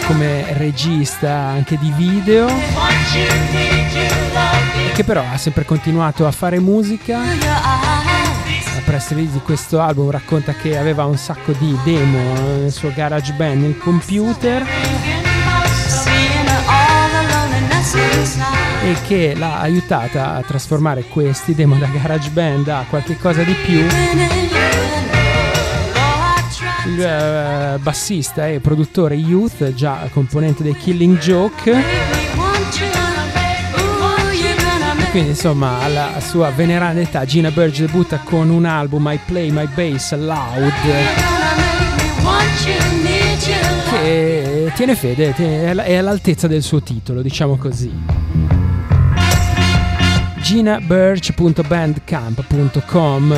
come 0.05 0.45
regista 0.53 1.33
anche 1.33 1.77
di 1.77 1.91
video, 1.95 2.47
che 4.93 5.03
però 5.03 5.23
ha 5.31 5.37
sempre 5.37 5.65
continuato 5.65 6.25
a 6.25 6.31
fare 6.31 6.59
musica. 6.59 8.06
Press 8.87 9.09
release 9.09 9.33
di 9.33 9.41
questo 9.41 9.81
album 9.81 10.09
racconta 10.11 10.53
che 10.53 10.77
aveva 10.77 11.03
un 11.03 11.17
sacco 11.17 11.51
di 11.51 11.77
demo 11.83 12.19
nel 12.59 12.71
suo 12.71 12.89
garage 12.95 13.33
band 13.33 13.61
nel 13.61 13.77
computer 13.77 14.65
e 18.85 18.95
che 19.05 19.35
l'ha 19.35 19.59
aiutata 19.59 20.35
a 20.35 20.41
trasformare 20.41 21.03
questi 21.03 21.53
demo 21.53 21.75
da 21.75 21.87
garage 21.87 22.29
band 22.29 22.69
a 22.69 22.85
qualche 22.89 23.17
cosa 23.17 23.43
di 23.43 23.53
più. 23.55 23.85
Il 26.85 27.03
eh, 27.03 27.77
bassista 27.79 28.47
e 28.47 28.61
produttore 28.61 29.15
Youth, 29.15 29.73
già 29.73 30.07
componente 30.13 30.63
dei 30.63 30.77
Killing 30.77 31.17
Joke, 31.17 32.16
quindi 35.11 35.29
insomma 35.29 35.81
alla 35.81 36.19
sua 36.19 36.49
veneranda 36.51 37.01
età 37.01 37.25
Gina 37.25 37.51
Burge 37.51 37.85
debutta 37.85 38.19
con 38.23 38.49
un 38.49 38.65
album 38.65 39.07
I 39.11 39.19
Play 39.25 39.51
My 39.51 39.67
Bass 39.73 40.15
Loud 40.15 40.73
che 43.89 44.71
tiene 44.75 44.95
fede, 44.95 45.33
è 45.33 45.95
all'altezza 45.95 46.47
del 46.47 46.61
suo 46.61 46.81
titolo, 46.81 47.21
diciamo 47.21 47.55
così. 47.57 47.89
ginabirch.bandcamp.com 50.41 53.37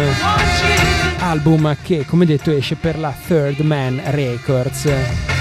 album 1.20 1.76
che 1.82 2.06
come 2.06 2.26
detto 2.26 2.52
esce 2.52 2.76
per 2.76 2.98
la 2.98 3.14
Third 3.28 3.60
Man 3.60 4.02
Records. 4.06 5.39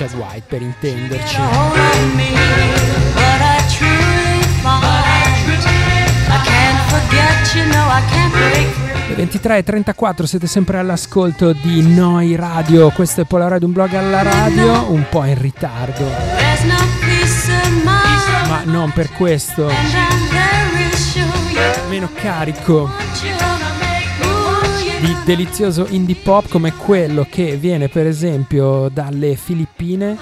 Chad 0.00 0.14
White 0.14 0.44
per 0.48 0.62
intenderci. 0.62 1.36
Le 9.08 9.14
23.34 9.14 10.22
siete 10.24 10.46
sempre 10.46 10.78
all'ascolto 10.78 11.52
di 11.52 11.82
Noi 11.94 12.34
Radio, 12.34 12.88
questo 12.92 13.20
è 13.20 13.24
Polaroid, 13.24 13.62
un 13.62 13.72
blog 13.72 13.92
alla 13.92 14.22
radio, 14.22 14.90
un 14.90 15.04
po' 15.10 15.24
in 15.24 15.38
ritardo, 15.38 16.06
ma 18.48 18.62
non 18.64 18.90
per 18.92 19.12
questo. 19.12 19.70
Meno 21.90 22.08
carico 22.14 23.59
di 25.00 25.16
delizioso 25.24 25.86
indie 25.88 26.16
pop 26.16 26.48
come 26.48 26.74
quello 26.74 27.26
che 27.28 27.56
viene 27.56 27.88
per 27.88 28.06
esempio 28.06 28.90
dalle 28.90 29.34
Filippine, 29.34 30.16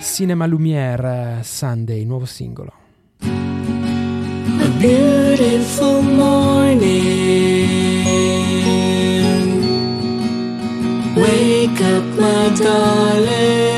Cinema 0.00 0.44
Lumiere 0.46 1.40
Sunday, 1.42 2.04
nuovo 2.04 2.26
singolo. 2.26 2.72
A 3.20 4.68
beautiful 4.78 6.02
morning. 6.02 7.66
Wake 11.14 11.82
up, 11.82 12.04
my 12.18 12.50
darling. 12.58 13.75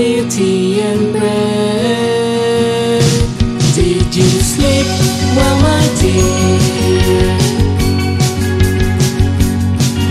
Tea, 0.00 0.80
and 0.80 1.12
bread. 1.12 1.82
Did 3.74 4.16
you 4.16 4.30
sleep 4.40 4.86
well, 5.36 5.60
my 5.60 5.84
dear? 6.00 7.36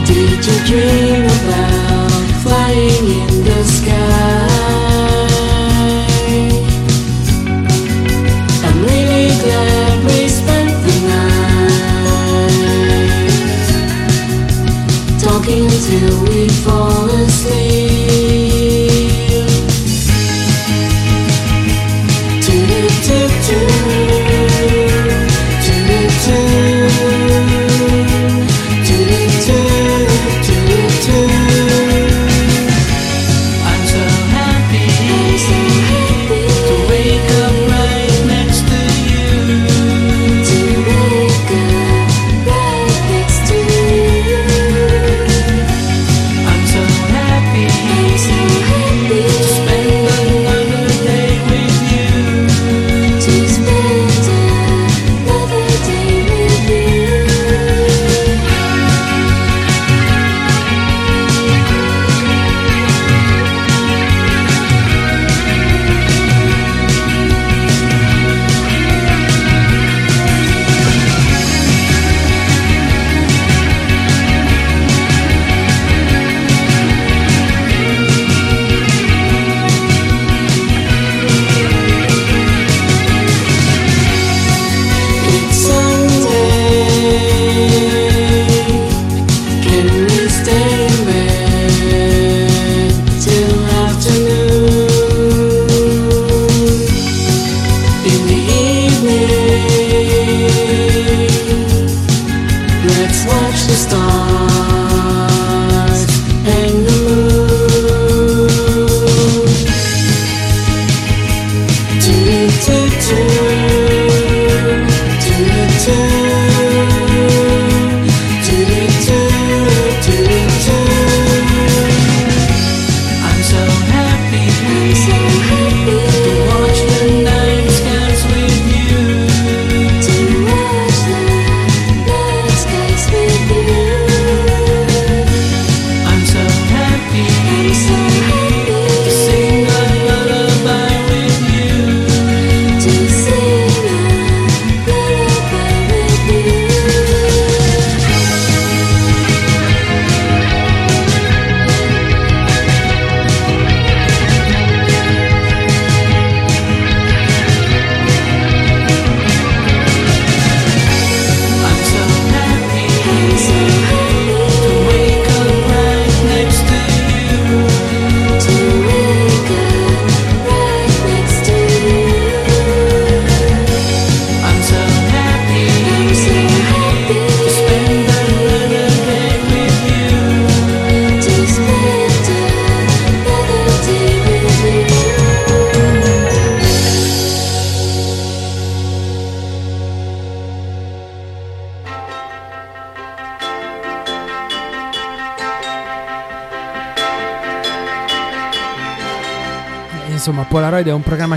Did 0.05 0.45
you 0.45 0.57
dream 0.69 1.25
about 1.25 2.11
flying 2.43 3.05
in 3.07 3.43
the 3.43 3.63
sky? 3.63 4.48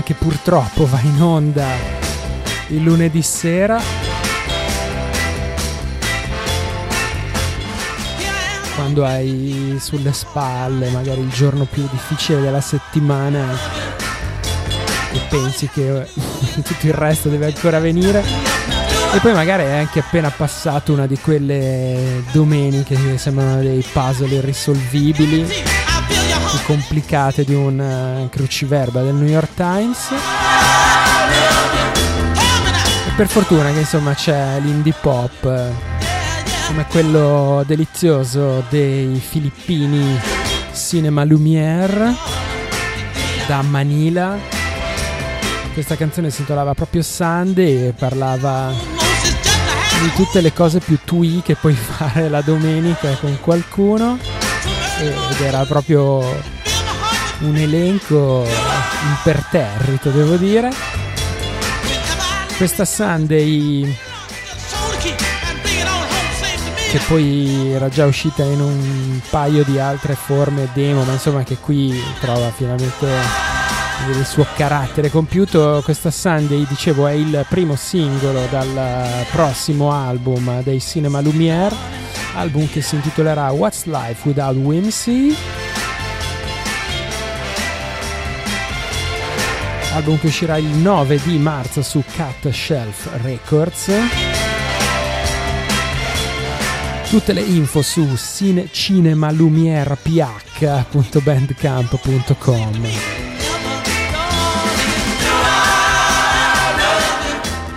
Che 0.03 0.13
purtroppo 0.15 0.85
va 0.85 0.99
in 1.01 1.21
onda 1.21 1.67
il 2.67 2.83
lunedì 2.83 3.21
sera. 3.21 3.79
Quando 8.75 9.05
hai 9.05 9.77
sulle 9.79 10.11
spalle 10.13 10.89
magari 10.89 11.21
il 11.21 11.29
giorno 11.29 11.65
più 11.65 11.87
difficile 11.89 12.41
della 12.41 12.59
settimana 12.59 13.45
e 15.13 15.19
pensi 15.29 15.69
che 15.69 16.01
eh, 16.01 16.07
tutto 16.63 16.87
il 16.87 16.93
resto 16.93 17.29
deve 17.29 17.45
ancora 17.45 17.79
venire. 17.79 18.23
E 19.13 19.19
poi 19.19 19.33
magari 19.33 19.63
è 19.63 19.77
anche 19.77 19.99
appena 19.99 20.31
passato 20.31 20.91
una 20.91 21.05
di 21.05 21.17
quelle 21.19 22.23
domeniche 22.31 22.95
che 22.95 23.17
sembrano 23.17 23.61
dei 23.61 23.85
puzzle 23.93 24.35
irrisolvibili 24.35 25.72
complicate 26.65 27.43
di 27.43 27.53
un 27.53 27.79
eh, 27.79 28.29
cruciverba 28.29 29.01
del 29.01 29.13
New 29.15 29.27
York 29.27 29.53
Times. 29.55 30.09
E 33.07 33.11
per 33.15 33.27
fortuna 33.27 33.71
che 33.71 33.79
insomma 33.79 34.13
c'è 34.13 34.59
l'indie 34.59 34.93
pop 34.99 35.45
eh, 35.45 35.71
come 36.67 36.85
quello 36.89 37.63
delizioso 37.65 38.63
dei 38.69 39.19
filippini 39.19 40.19
Cinema 40.73 41.23
Lumière 41.23 42.13
da 43.47 43.61
Manila. 43.61 44.37
Questa 45.73 45.95
canzone 45.95 46.29
si 46.29 46.41
intitolava 46.41 46.73
proprio 46.73 47.01
Sunday 47.01 47.87
e 47.87 47.93
parlava 47.93 48.71
di 50.01 50.11
tutte 50.15 50.41
le 50.41 50.53
cose 50.53 50.79
più 50.79 50.97
twee 51.03 51.41
che 51.41 51.55
puoi 51.55 51.73
fare 51.75 52.29
la 52.29 52.41
domenica 52.41 53.15
con 53.19 53.37
qualcuno 53.39 54.32
ed 55.07 55.41
era 55.41 55.65
proprio 55.65 56.19
un 57.39 57.55
elenco 57.55 58.45
imperterrito, 59.09 60.09
devo 60.09 60.35
dire. 60.35 60.71
Questa 62.57 62.85
Sunday 62.85 64.11
che 66.93 66.99
poi 67.07 67.71
era 67.71 67.89
già 67.89 68.05
uscita 68.05 68.43
in 68.43 68.61
un 68.61 69.19
paio 69.31 69.63
di 69.63 69.79
altre 69.79 70.13
forme 70.13 70.69
demo, 70.73 71.03
ma 71.03 71.13
insomma 71.13 71.41
che 71.41 71.57
qui 71.57 71.99
trova 72.19 72.51
finalmente 72.51 73.07
il 74.09 74.23
suo 74.23 74.45
carattere 74.55 75.09
compiuto. 75.09 75.81
Questa 75.83 76.11
Sunday, 76.11 76.67
dicevo, 76.67 77.07
è 77.07 77.13
il 77.13 77.45
primo 77.49 77.75
singolo 77.75 78.45
dal 78.51 79.25
prossimo 79.31 79.91
album 79.91 80.61
dei 80.61 80.79
Cinema 80.79 81.19
Lumière, 81.19 81.75
album 82.35 82.69
che 82.69 82.81
si 82.81 82.95
intitolerà 82.95 83.51
What's 83.51 83.85
Life 83.85 84.27
Without 84.27 84.55
Whimsy. 84.55 85.35
Album 89.93 90.19
che 90.19 90.27
uscirà 90.27 90.57
il 90.57 90.65
9 90.65 91.19
di 91.23 91.37
marzo 91.37 91.81
su 91.83 92.03
Cat 92.15 92.49
Shelf 92.49 93.09
Records. 93.21 93.91
Tutte 97.09 97.33
le 97.33 97.41
info 97.41 97.83
su 97.83 98.17
cine- 98.17 98.69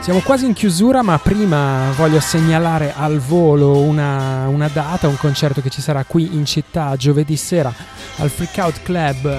Siamo 0.06 0.20
quasi 0.20 0.46
in 0.46 0.52
chiusura, 0.52 1.02
ma 1.02 1.18
prima 1.18 1.90
voglio 1.96 2.20
segnalare 2.20 2.92
al 2.94 3.18
volo 3.18 3.80
una, 3.80 4.46
una 4.46 4.68
data, 4.68 5.08
un 5.08 5.16
concerto 5.16 5.60
che 5.60 5.68
ci 5.68 5.80
sarà 5.80 6.04
qui 6.04 6.36
in 6.36 6.46
città 6.46 6.94
giovedì 6.94 7.34
sera 7.34 7.74
al 8.18 8.30
Freakout 8.30 8.82
Club 8.84 9.36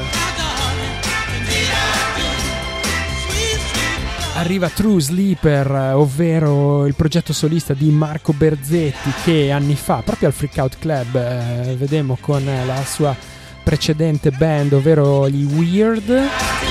Arriva 4.35 4.67
True 4.67 4.99
Sleeper, 4.99 5.93
ovvero 5.95 6.85
il 6.85 6.95
progetto 6.95 7.31
solista 7.31 7.73
di 7.73 7.89
Marco 7.89 8.33
Berzetti 8.33 9.13
che 9.23 9.51
anni 9.51 9.75
fa, 9.75 10.01
proprio 10.03 10.27
al 10.27 10.33
Freak 10.33 10.57
Out 10.57 10.79
Club, 10.79 11.15
eh, 11.15 11.77
vedemmo 11.77 12.17
con 12.19 12.43
la 12.43 12.83
sua 12.83 13.15
precedente 13.63 14.31
band, 14.31 14.73
ovvero 14.73 15.29
gli 15.29 15.45
Weird. 15.45 16.66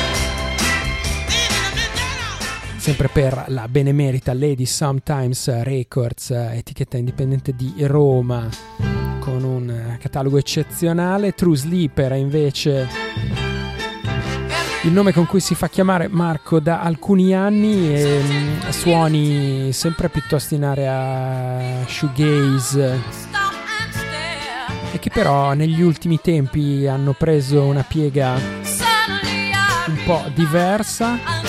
Sempre 2.87 3.09
per 3.09 3.47
la 3.49 3.67
benemerita 3.67 4.33
Lady 4.33 4.65
Sometimes 4.65 5.63
Records, 5.65 6.31
eh, 6.31 6.59
etichetta 6.59 6.97
indipendente 6.97 7.53
di 7.53 7.75
Roma, 7.81 8.49
con 9.19 9.43
un 9.43 9.69
eh, 9.69 9.99
catalogo 10.01 10.39
eccezionale. 10.39 11.33
True 11.33 11.57
Sleeper 11.57 12.13
è 12.13 12.15
invece 12.15 12.87
il 14.85 14.93
nome 14.93 15.13
con 15.13 15.27
cui 15.27 15.41
si 15.41 15.57
fa 15.57 15.69
chiamare 15.69 16.07
Marco 16.07 16.61
da 16.61 16.81
alcuni 16.81 17.35
anni 17.35 17.93
e 17.93 18.23
mm, 18.23 18.69
suoni 18.69 19.73
sempre 19.73 20.09
piuttosto 20.09 20.55
in 20.55 20.63
area 20.63 21.85
shoegaze 21.89 23.01
e 24.93 24.99
che 25.01 25.11
però 25.11 25.55
negli 25.55 25.83
ultimi 25.83 26.21
tempi 26.21 26.87
hanno 26.87 27.15
preso 27.15 27.65
una 27.65 27.83
piega 27.83 28.35
un 29.89 29.99
po' 30.05 30.23
diversa. 30.33 31.46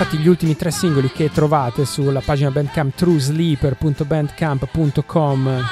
Infatti 0.00 0.18
gli 0.18 0.28
ultimi 0.28 0.54
tre 0.54 0.70
singoli 0.70 1.10
che 1.10 1.28
trovate 1.28 1.84
sulla 1.84 2.20
pagina 2.20 2.52
Bandcamp 2.52 2.94
truesleeper.bandcamp.com 2.94 5.66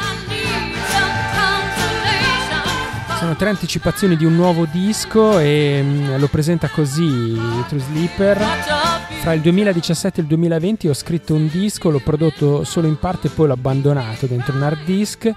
sono 3.20 3.36
tre 3.36 3.50
anticipazioni 3.50 4.16
di 4.16 4.24
un 4.24 4.34
nuovo 4.34 4.66
disco 4.68 5.38
e 5.38 5.80
mm, 5.80 6.18
lo 6.18 6.26
presenta 6.26 6.68
così 6.68 7.38
True 7.68 7.80
Sleeper. 7.80 8.95
Fra 9.26 9.34
il 9.34 9.40
2017 9.40 10.20
e 10.20 10.22
il 10.22 10.28
2020 10.28 10.86
ho 10.86 10.94
scritto 10.94 11.34
un 11.34 11.48
disco, 11.48 11.90
l'ho 11.90 11.98
prodotto 11.98 12.62
solo 12.62 12.86
in 12.86 12.96
parte 12.96 13.26
e 13.26 13.30
poi 13.30 13.48
l'ho 13.48 13.54
abbandonato 13.54 14.26
dentro 14.26 14.54
un 14.54 14.62
hard 14.62 14.84
disk. 14.84 15.28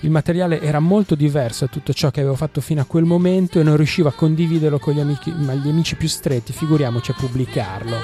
Il 0.00 0.10
materiale 0.10 0.60
era 0.60 0.80
molto 0.80 1.14
diverso 1.14 1.64
da 1.64 1.70
tutto 1.70 1.94
ciò 1.94 2.10
che 2.10 2.20
avevo 2.20 2.34
fatto 2.34 2.60
fino 2.60 2.82
a 2.82 2.84
quel 2.84 3.04
momento 3.04 3.58
e 3.58 3.62
non 3.62 3.78
riuscivo 3.78 4.06
a 4.06 4.12
condividerlo 4.12 4.78
con 4.78 4.92
gli 4.92 5.00
amici, 5.00 5.32
gli 5.32 5.68
amici 5.70 5.96
più 5.96 6.08
stretti, 6.08 6.52
figuriamoci 6.52 7.10
a 7.10 7.14
pubblicarlo. 7.14 7.96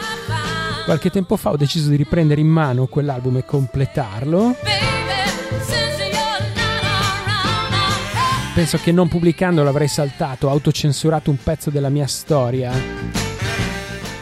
Qualche 0.86 1.10
tempo 1.10 1.36
fa 1.36 1.50
ho 1.50 1.58
deciso 1.58 1.90
di 1.90 1.96
riprendere 1.96 2.40
in 2.40 2.48
mano 2.48 2.86
quell'album 2.86 3.36
e 3.36 3.44
completarlo. 3.44 4.56
Penso 8.54 8.78
che 8.78 8.92
non 8.92 9.08
pubblicandolo 9.08 9.68
avrei 9.68 9.88
saltato, 9.88 10.48
autocensurato 10.48 11.28
un 11.28 11.36
pezzo 11.36 11.68
della 11.68 11.90
mia 11.90 12.06
storia. 12.06 13.23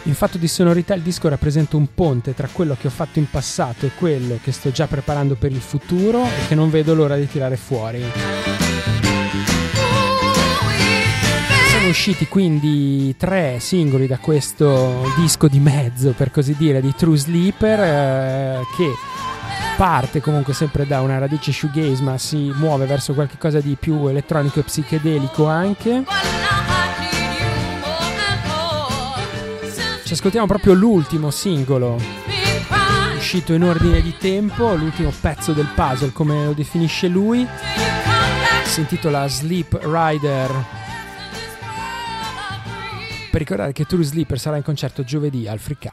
In 0.04 0.14
fatto 0.14 0.36
di 0.36 0.48
sonorità 0.48 0.94
il 0.94 1.02
disco 1.02 1.28
rappresenta 1.28 1.76
un 1.76 1.94
ponte 1.94 2.34
tra 2.34 2.48
quello 2.50 2.76
che 2.78 2.88
ho 2.88 2.90
fatto 2.90 3.20
in 3.20 3.30
passato 3.30 3.86
e 3.86 3.92
quello 3.96 4.36
che 4.42 4.50
sto 4.50 4.72
già 4.72 4.88
preparando 4.88 5.36
per 5.36 5.52
il 5.52 5.60
futuro 5.60 6.24
e 6.24 6.48
che 6.48 6.56
non 6.56 6.70
vedo 6.70 6.92
l'ora 6.92 7.14
di 7.14 7.28
tirare 7.28 7.56
fuori. 7.56 8.02
Sono 11.70 11.88
usciti 11.88 12.26
quindi 12.26 13.14
tre 13.16 13.58
singoli 13.60 14.08
da 14.08 14.18
questo 14.18 15.08
disco 15.16 15.46
di 15.46 15.60
mezzo, 15.60 16.10
per 16.16 16.32
così 16.32 16.56
dire, 16.56 16.80
di 16.80 16.92
True 16.96 17.16
Sleeper, 17.16 17.80
eh, 17.80 18.60
che 18.76 18.90
parte 19.76 20.20
comunque 20.20 20.52
sempre 20.52 20.84
da 20.84 21.00
una 21.00 21.18
radice 21.18 21.52
shoegaze 21.52 22.02
ma 22.02 22.18
si 22.18 22.52
muove 22.56 22.86
verso 22.86 23.14
qualcosa 23.14 23.60
di 23.60 23.76
più 23.78 24.08
elettronico 24.08 24.58
e 24.58 24.62
psichedelico 24.64 25.46
anche. 25.46 26.02
Ci 30.12 30.18
ascoltiamo 30.18 30.46
proprio 30.46 30.74
l'ultimo 30.74 31.30
singolo 31.30 31.98
uscito 33.16 33.54
in 33.54 33.64
ordine 33.64 34.02
di 34.02 34.14
tempo, 34.18 34.74
l'ultimo 34.74 35.10
pezzo 35.18 35.54
del 35.54 35.70
puzzle 35.74 36.12
come 36.12 36.44
lo 36.44 36.52
definisce 36.52 37.08
lui. 37.08 37.48
Si 38.64 38.80
intitola 38.80 39.26
Sleep 39.26 39.78
Rider. 39.80 40.50
Per 43.30 43.40
ricordare 43.40 43.72
che 43.72 43.86
True 43.86 44.04
Sleeper 44.04 44.38
sarà 44.38 44.56
in 44.56 44.62
concerto 44.62 45.02
giovedì 45.02 45.48
al 45.48 45.58
Freak 45.58 45.86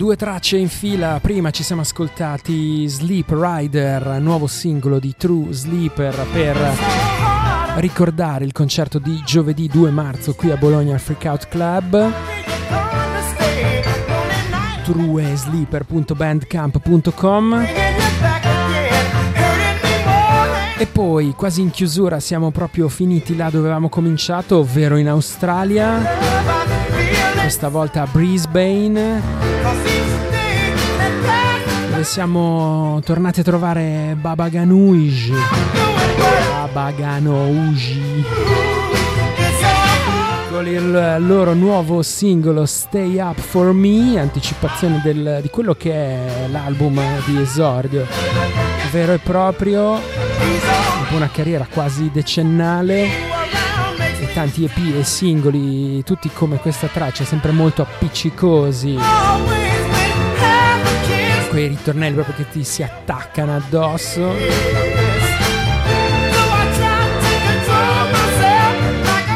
due 0.00 0.16
tracce 0.16 0.56
in 0.56 0.70
fila. 0.70 1.18
Prima 1.20 1.50
ci 1.50 1.62
siamo 1.62 1.82
ascoltati 1.82 2.88
Sleep 2.88 3.26
Rider, 3.28 4.18
nuovo 4.18 4.46
singolo 4.46 4.98
di 4.98 5.14
True 5.14 5.52
Sleeper 5.52 6.26
per 6.32 6.56
ricordare 7.76 8.46
il 8.46 8.52
concerto 8.52 8.98
di 8.98 9.20
giovedì 9.26 9.68
2 9.68 9.90
marzo 9.90 10.32
qui 10.32 10.50
a 10.50 10.56
Bologna 10.56 10.94
al 10.94 11.00
Freakout 11.00 11.48
Club. 11.48 12.12
truesleeper.bandcamp.com 14.84 17.66
E 20.78 20.86
poi, 20.86 21.34
quasi 21.36 21.60
in 21.60 21.68
chiusura, 21.68 22.20
siamo 22.20 22.50
proprio 22.50 22.88
finiti 22.88 23.36
là 23.36 23.50
dove 23.50 23.66
avevamo 23.66 23.90
cominciato, 23.90 24.60
ovvero 24.60 24.96
in 24.96 25.10
Australia. 25.10 26.59
Questa 27.50 27.68
volta 27.68 28.02
a 28.02 28.06
Brisbane, 28.08 29.20
dove 31.90 32.04
siamo 32.04 33.00
tornati 33.04 33.40
a 33.40 33.42
trovare 33.42 34.16
Baba 34.16 34.48
Ganoush. 34.48 35.30
Baba 36.48 36.92
Ganoush. 36.92 37.96
Con 40.48 40.68
il 40.68 41.16
loro 41.26 41.52
nuovo 41.54 42.02
singolo 42.04 42.64
Stay 42.66 43.18
Up 43.18 43.40
For 43.40 43.72
Me, 43.72 44.20
anticipazione 44.20 45.00
del- 45.02 45.40
di 45.42 45.48
quello 45.50 45.74
che 45.74 45.92
è 45.92 46.46
l'album 46.52 47.02
di 47.24 47.40
esordio 47.40 48.06
vero 48.92 49.12
e 49.12 49.18
proprio, 49.18 49.98
dopo 51.00 51.16
una 51.16 51.28
carriera 51.32 51.66
quasi 51.68 52.10
decennale 52.12 53.39
tanti 54.40 54.64
EP 54.64 54.96
e 54.96 55.04
singoli, 55.04 56.02
tutti 56.02 56.30
come 56.32 56.56
questa 56.56 56.86
traccia, 56.86 57.24
sempre 57.24 57.50
molto 57.50 57.82
appiccicosi, 57.82 58.96
quei 61.50 61.68
ritornelli 61.68 62.14
proprio 62.14 62.36
che 62.36 62.48
ti 62.48 62.64
si 62.64 62.82
attaccano 62.82 63.54
addosso. 63.54 64.32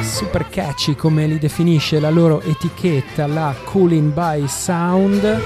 Super 0.00 0.48
catchy 0.48 0.96
come 0.96 1.26
li 1.26 1.38
definisce 1.38 2.00
la 2.00 2.08
loro 2.08 2.40
etichetta, 2.40 3.26
la 3.26 3.54
Cooling 3.62 4.10
by 4.10 4.48
Sound. 4.48 5.42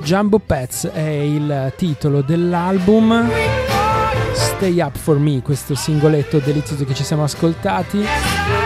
Jumbo 0.00 0.38
Pets 0.38 0.86
è 0.86 1.10
il 1.10 1.74
titolo 1.76 2.22
dell'album. 2.22 3.28
Stay 4.32 4.80
Up 4.80 4.96
For 4.96 5.18
Me, 5.18 5.42
questo 5.42 5.74
singoletto 5.74 6.38
delizioso 6.38 6.86
che 6.86 6.94
ci 6.94 7.04
siamo 7.04 7.24
ascoltati. 7.24 8.63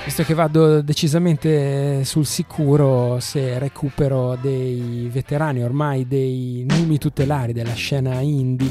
Visto 0.03 0.23
che 0.23 0.33
vado 0.33 0.81
decisamente 0.81 2.03
sul 2.03 2.25
sicuro 2.25 3.21
se 3.21 3.57
recupero 3.57 4.37
dei 4.41 5.07
veterani 5.09 5.63
ormai 5.63 6.07
dei 6.07 6.65
numi 6.67 6.97
tutelari 6.97 7.53
della 7.53 7.73
scena 7.73 8.19
indie 8.19 8.69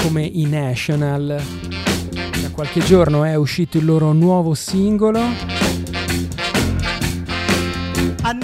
come 0.00 0.22
i 0.22 0.46
National. 0.46 1.42
Da 2.42 2.50
qualche 2.52 2.78
giorno 2.78 3.24
è 3.24 3.34
uscito 3.34 3.78
il 3.78 3.86
loro 3.86 4.12
nuovo 4.12 4.54
singolo. 4.54 5.20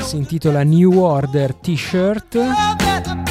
Si 0.01 0.17
intitola 0.17 0.65
New 0.65 0.99
Order 0.99 1.55
T-shirt 1.55 3.28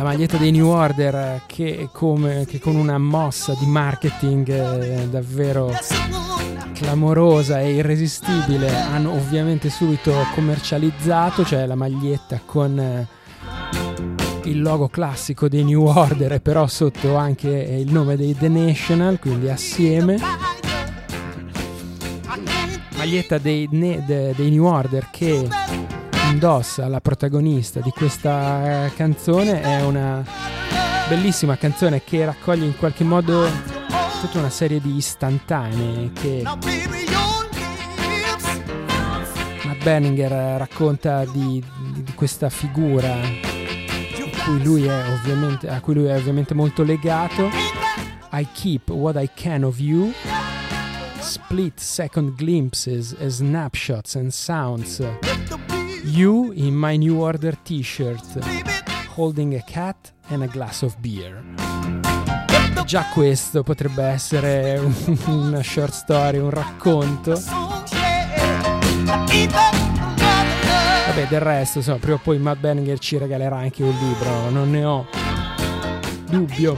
la 0.00 0.06
maglietta 0.06 0.38
dei 0.38 0.50
New 0.50 0.66
Order 0.66 1.14
eh, 1.14 1.42
che, 1.44 1.90
come, 1.92 2.46
che 2.48 2.58
con 2.58 2.74
una 2.74 2.96
mossa 2.96 3.54
di 3.58 3.66
marketing 3.66 4.48
eh, 4.48 5.08
davvero 5.10 5.70
clamorosa 6.72 7.60
e 7.60 7.74
irresistibile 7.74 8.74
hanno 8.74 9.12
ovviamente 9.12 9.68
subito 9.68 10.14
commercializzato, 10.32 11.44
cioè 11.44 11.66
la 11.66 11.74
maglietta 11.74 12.40
con 12.46 12.78
eh, 12.78 13.06
il 14.44 14.62
logo 14.62 14.88
classico 14.88 15.50
dei 15.50 15.64
New 15.64 15.84
Order 15.84 16.32
e 16.32 16.40
però 16.40 16.66
sotto 16.66 17.16
anche 17.16 17.50
il 17.50 17.92
nome 17.92 18.16
dei 18.16 18.34
The 18.34 18.48
National, 18.48 19.18
quindi 19.18 19.50
assieme. 19.50 20.18
Maglietta 22.96 23.36
dei, 23.36 23.68
dei 23.68 24.50
New 24.50 24.64
Order 24.64 25.08
che 25.10 25.46
indossa 26.30 26.86
la 26.88 27.00
protagonista 27.00 27.80
di 27.80 27.90
questa 27.90 28.86
eh, 28.86 28.92
canzone 28.94 29.60
è 29.60 29.82
una 29.82 30.24
bellissima 31.08 31.56
canzone 31.56 32.04
che 32.04 32.24
raccoglie 32.24 32.64
in 32.64 32.76
qualche 32.76 33.04
modo 33.04 33.48
tutta 34.20 34.38
una 34.38 34.50
serie 34.50 34.80
di 34.80 34.94
istantanee 34.96 36.12
che 36.12 36.42
Matt 39.64 39.82
Benninger 39.82 40.32
eh, 40.32 40.58
racconta 40.58 41.24
di, 41.24 41.62
di- 41.92 42.02
di 42.04 42.12
questa 42.14 42.48
figura 42.48 43.16
cui 44.44 44.88
a 44.88 45.80
cui 45.80 45.94
lui 45.94 46.06
è 46.06 46.16
ovviamente 46.16 46.54
molto 46.54 46.82
legato. 46.82 47.50
I 48.32 48.46
keep 48.52 48.90
what 48.90 49.16
I 49.20 49.28
can 49.32 49.64
of 49.64 49.78
you. 49.78 50.12
Split 51.20 51.78
second 51.78 52.34
glimpses, 52.36 53.16
snapshots 53.26 54.16
and 54.16 54.30
sounds. 54.30 55.00
You 56.12 56.52
in 56.54 56.74
my 56.74 56.96
new 56.96 57.20
order 57.20 57.56
t-shirt, 57.62 58.22
holding 59.14 59.54
a 59.54 59.62
cat 59.62 60.12
and 60.28 60.42
a 60.42 60.46
glass 60.46 60.82
of 60.82 60.96
beer. 60.98 61.42
Già 62.84 63.04
questo 63.12 63.62
potrebbe 63.62 64.02
essere 64.04 64.78
un- 64.78 65.18
una 65.26 65.62
short 65.62 65.92
story, 65.92 66.38
un 66.38 66.50
racconto. 66.50 67.40
Vabbè, 71.06 71.26
del 71.28 71.40
resto, 71.40 71.78
insomma, 71.78 71.98
prima 71.98 72.16
o 72.16 72.20
poi 72.22 72.38
Matt 72.38 72.58
Benninger 72.58 72.98
ci 72.98 73.16
regalerà 73.18 73.56
anche 73.56 73.82
un 73.82 73.94
libro, 74.00 74.50
non 74.50 74.70
ne 74.70 74.84
ho 74.84 75.06
dubbio. 76.28 76.76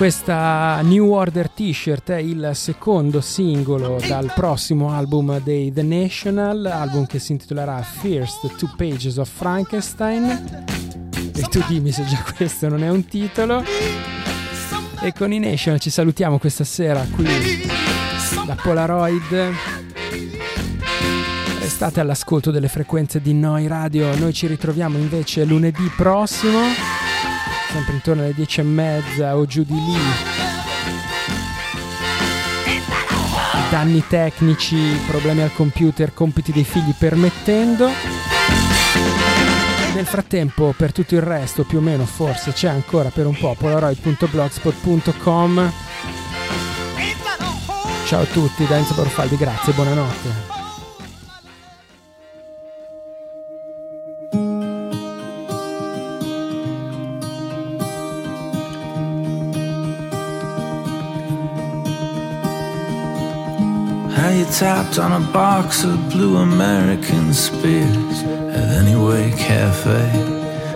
Questa 0.00 0.80
New 0.80 1.10
Order 1.10 1.50
t-shirt 1.50 2.12
è 2.12 2.16
il 2.16 2.52
secondo 2.54 3.20
singolo 3.20 4.00
dal 4.08 4.32
prossimo 4.34 4.94
album 4.94 5.42
dei 5.42 5.70
The 5.74 5.82
National, 5.82 6.64
album 6.64 7.04
che 7.04 7.18
si 7.18 7.32
intitolerà 7.32 7.82
First 7.82 8.56
Two 8.56 8.72
Pages 8.78 9.18
of 9.18 9.28
Frankenstein. 9.28 10.64
E 11.36 11.42
tu 11.50 11.62
dimmi 11.68 11.92
se 11.92 12.06
già 12.06 12.24
questo 12.34 12.70
non 12.70 12.82
è 12.82 12.88
un 12.88 13.04
titolo. 13.04 13.62
E 15.02 15.12
con 15.12 15.34
i 15.34 15.38
National 15.38 15.78
ci 15.78 15.90
salutiamo 15.90 16.38
questa 16.38 16.64
sera 16.64 17.06
qui 17.14 17.26
da 18.46 18.54
Polaroid. 18.54 19.52
Restate 21.60 22.00
all'ascolto 22.00 22.50
delle 22.50 22.68
frequenze 22.68 23.20
di 23.20 23.34
Noi 23.34 23.66
Radio, 23.66 24.16
noi 24.16 24.32
ci 24.32 24.46
ritroviamo 24.46 24.96
invece 24.96 25.44
lunedì 25.44 25.92
prossimo, 25.94 26.60
sempre 27.72 27.94
intorno 27.94 28.22
alle 28.22 28.34
10 28.34 28.60
e 28.60 28.64
mezza 28.64 29.36
o 29.36 29.46
giù 29.46 29.62
di 29.62 29.74
lì. 29.74 29.96
Danni 33.70 34.04
tecnici, 34.08 34.76
problemi 35.06 35.42
al 35.42 35.52
computer, 35.52 36.12
compiti 36.12 36.50
dei 36.50 36.64
figli 36.64 36.92
permettendo. 36.98 37.88
Nel 39.94 40.06
frattempo, 40.06 40.74
per 40.76 40.92
tutto 40.92 41.14
il 41.14 41.22
resto, 41.22 41.62
più 41.64 41.78
o 41.78 41.80
meno, 41.80 42.04
forse 42.04 42.52
c'è 42.52 42.68
ancora 42.68 43.10
per 43.10 43.26
un 43.26 43.36
po' 43.36 43.54
polaroid.blogspot.com. 43.56 45.72
Ciao 48.06 48.22
a 48.22 48.26
tutti, 48.26 48.66
da 48.66 48.76
Enzo 48.76 48.94
Borfaldi, 48.94 49.36
grazie, 49.36 49.72
buonanotte. 49.72 50.59
Tapped 64.50 64.98
on 64.98 65.12
a 65.12 65.32
box 65.32 65.84
of 65.84 66.10
blue 66.10 66.38
American 66.38 67.32
spears 67.32 68.22
at 68.24 68.68
Anyway 68.82 69.30
Cafe 69.36 70.10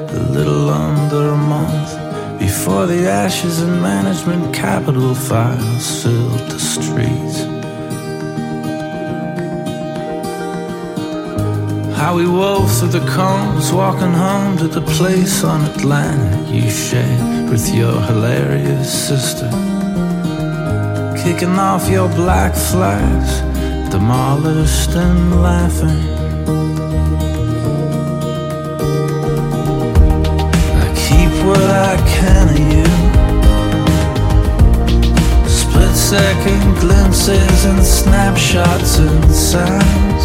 a 0.09 0.21
little 0.31 0.71
under 0.71 1.31
a 1.31 1.37
month 1.37 2.39
before 2.39 2.87
the 2.87 3.09
ashes 3.09 3.61
and 3.61 3.83
management 3.83 4.55
capital 4.55 5.15
files 5.15 6.03
filled 6.03 6.39
the 6.51 6.59
streets. 6.59 7.41
How 11.99 12.15
we 12.15 12.29
wove 12.29 12.71
through 12.79 13.01
the 13.01 13.07
combs, 13.11 13.73
walking 13.73 14.13
home 14.13 14.57
to 14.59 14.69
the 14.69 14.83
place 14.83 15.43
on 15.43 15.63
Atlantic 15.71 16.55
you 16.55 16.71
shared 16.71 17.51
with 17.51 17.75
your 17.75 18.01
hilarious 18.03 19.09
sister 19.09 19.51
kicking 21.25 21.59
off 21.59 21.89
your 21.89 22.09
black 22.11 22.55
flags, 22.55 23.41
demolished 23.95 24.91
and 24.91 25.41
laughing. 25.41 26.05
I 30.83 30.87
keep 31.05 31.33
what 31.47 31.71
I 31.91 31.95
can 32.17 32.47
of 32.55 32.63
you. 32.75 32.89
Split 35.49 35.95
second 35.95 36.65
glimpses 36.81 37.65
and 37.67 37.81
snapshots 37.85 38.99
and 38.99 39.25
sounds. 39.33 40.25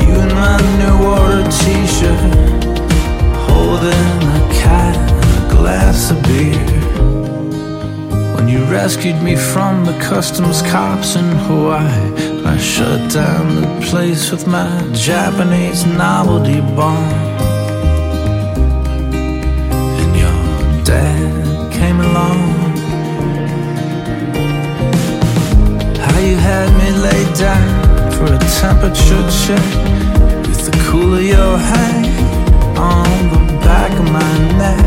You 0.00 0.14
in 0.24 0.32
my 0.42 0.56
new 0.80 0.96
order 1.18 1.44
t 1.60 1.62
shirt, 1.96 2.74
holding 3.50 4.16
a 4.38 4.42
cat 4.64 4.96
and 4.96 5.32
a 5.44 5.54
glass 5.54 6.10
of 6.10 6.22
beer. 6.22 6.80
When 8.34 8.48
you 8.48 8.64
rescued 8.64 9.20
me 9.22 9.36
from 9.36 9.84
the 9.84 9.96
customs 9.98 10.62
cops 10.62 11.16
in 11.16 11.26
Hawaii, 11.46 12.29
I 12.44 12.56
shut 12.56 13.12
down 13.12 13.60
the 13.60 13.86
place 13.86 14.30
with 14.30 14.46
my 14.46 14.68
Japanese 14.92 15.84
novelty 15.84 16.60
bomb. 16.60 17.12
And 20.00 20.16
your 20.16 20.84
dad 20.84 21.72
came 21.72 22.00
along. 22.00 22.40
How 25.96 26.18
you 26.18 26.36
had 26.36 26.68
me 26.80 26.90
laid 27.06 27.30
down 27.36 28.12
for 28.12 28.24
a 28.24 28.38
temperature 28.60 29.24
check 29.44 29.68
with 30.46 30.64
the 30.66 30.76
cool 30.88 31.14
of 31.14 31.22
your 31.22 31.58
hand 31.58 32.06
on 32.78 33.08
the 33.32 33.58
back 33.60 33.92
of 33.92 34.06
my 34.10 34.34
neck. 34.56 34.84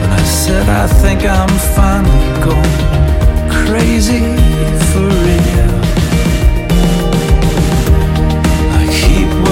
When 0.00 0.10
I 0.10 0.22
said 0.24 0.68
I 0.68 0.86
think 0.86 1.24
I'm 1.24 1.54
finally 1.74 2.40
going 2.44 2.80
crazy 3.66 4.20
for 4.92 5.06
real. 5.08 5.79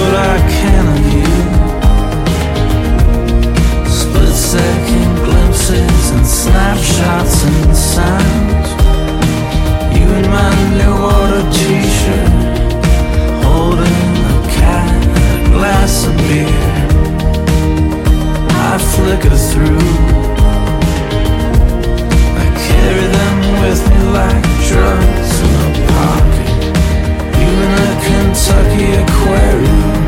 I 0.01 0.37
can 0.57 0.85
of 0.95 1.03
you. 1.13 1.33
Split 3.89 4.33
second 4.33 5.11
glimpses 5.25 6.11
and 6.11 6.25
snapshots 6.25 7.43
and 7.45 7.75
sounds. 7.75 8.69
You 9.95 10.05
in 10.19 10.25
my 10.29 10.51
new 10.79 10.95
order 11.15 11.45
t-shirt, 11.57 12.31
holding 13.43 14.11
a 14.33 14.37
cat 14.57 14.99
a 15.17 15.49
glass 15.55 15.93
of 16.07 16.15
beer. 16.27 16.69
I 18.71 18.77
flicker 18.93 19.35
through 19.49 20.19
I 22.41 22.45
carry 22.67 23.07
them 23.17 23.37
with 23.61 23.81
me 23.89 23.99
like 24.17 24.45
drugs 24.69 25.31
in 25.47 25.53
a 25.67 25.87
pocket. 25.87 26.38
In 27.49 27.55
a 27.55 27.89
Kentucky 28.05 28.87
aquarium, 29.03 30.05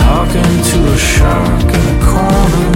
talking 0.00 0.54
to 0.70 0.78
a 0.92 0.96
shark 0.96 1.68
in 1.78 1.84
a 1.92 1.98
corner. 2.08 2.70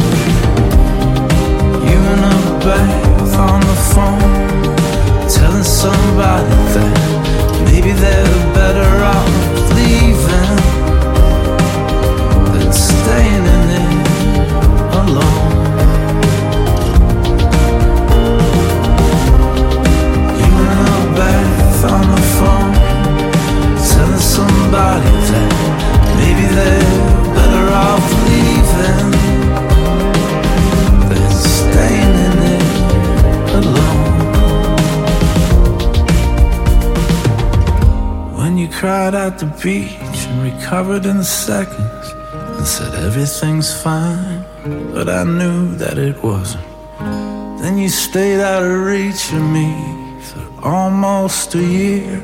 You 1.88 1.98
in 2.14 2.22
a 2.34 2.38
bath 2.64 3.34
on 3.48 3.60
the 3.70 3.78
phone, 3.92 5.28
telling 5.36 5.64
somebody 5.64 6.56
that 6.74 6.96
maybe 7.64 7.92
they're 7.92 8.54
better 8.54 8.92
off 9.04 9.74
leaving 9.74 10.65
somebody 24.66 25.14
that 25.30 25.52
maybe 26.18 26.46
they're 26.56 26.94
better 27.38 27.66
off 27.86 28.06
leaving 28.28 29.10
Than 31.08 31.30
staying 31.58 32.16
in 32.26 32.36
it 32.54 32.66
alone. 33.60 34.16
When 38.38 38.52
you 38.58 38.68
cried 38.68 39.14
at 39.14 39.38
the 39.38 39.46
beach 39.62 40.18
and 40.28 40.52
recovered 40.52 41.06
in 41.06 41.22
seconds 41.22 42.06
And 42.56 42.66
said 42.66 42.92
everything's 43.06 43.70
fine 43.82 44.44
But 44.92 45.08
I 45.08 45.22
knew 45.24 45.76
that 45.76 45.96
it 45.96 46.20
wasn't. 46.24 46.64
Then 47.60 47.78
you 47.78 47.88
stayed 47.88 48.40
out 48.40 48.64
of 48.64 48.84
reach 48.92 49.32
of 49.32 49.42
me 49.42 49.70
for 50.28 50.44
almost 50.62 51.54
a 51.54 51.62
year. 51.62 52.22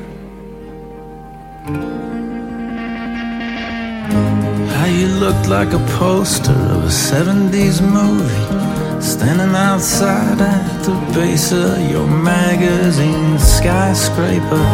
You 5.03 5.09
looked 5.09 5.49
like 5.49 5.73
a 5.73 5.81
poster 5.99 6.53
of 6.53 6.85
a 6.85 6.95
70s 7.11 7.83
movie, 7.83 9.03
standing 9.03 9.53
outside 9.53 10.41
at 10.41 10.85
the 10.85 10.95
base 11.13 11.51
of 11.51 11.91
your 11.91 12.07
magazine 12.07 13.37
skyscraper, 13.37 14.69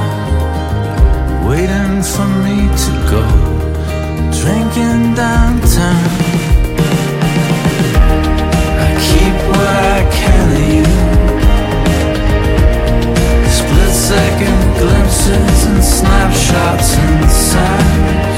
waiting 1.49 2.03
for 2.13 2.29
me 2.45 2.59
to 2.85 2.93
go, 3.09 3.25
drinking 4.41 5.15
downtown. 5.15 6.11
I 8.85 8.89
keep 9.09 9.37
what 9.49 9.77
I 9.97 10.01
can 10.19 10.47
of 10.59 10.69
you. 10.77 10.89
Split 13.57 13.95
second 14.13 14.61
glimpses 14.77 15.65
and 15.71 15.83
snapshots 15.83 16.99
inside. 16.99 18.38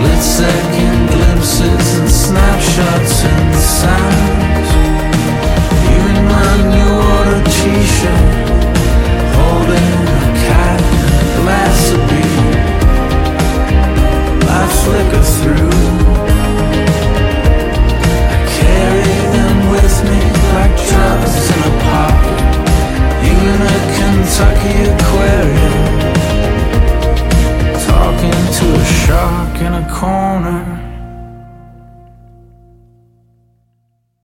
Split 0.00 0.22
second 0.22 1.10
glimpses 1.10 1.98
and 1.98 2.08
snapshots. 2.08 3.22
You 5.84 6.00
my 6.24 6.52
new 6.72 6.92
t-shirt, 7.44 8.28
holding 9.36 9.92
a 10.08 10.24
cat 10.40 10.80
and 10.80 11.20
a 11.20 11.36
glass 11.36 11.80
of 11.92 12.00
beer. 12.08 12.48
I 14.48 14.62
flicker 14.80 15.24
through. 15.36 15.76
I 18.32 18.40
carry 18.56 19.16
them 19.36 19.56
with 19.68 19.96
me 20.08 20.20
like 20.56 20.76
in 23.52 23.60
a 23.60 23.72
a 23.76 23.80
Kentucky 23.96 24.76
aquarium, 24.94 25.78
talking 27.84 28.40
to 28.56 28.64
a 28.80 28.89
stuck 29.10 29.60
in 29.60 29.74
a 29.74 29.84
corner. 29.92 30.79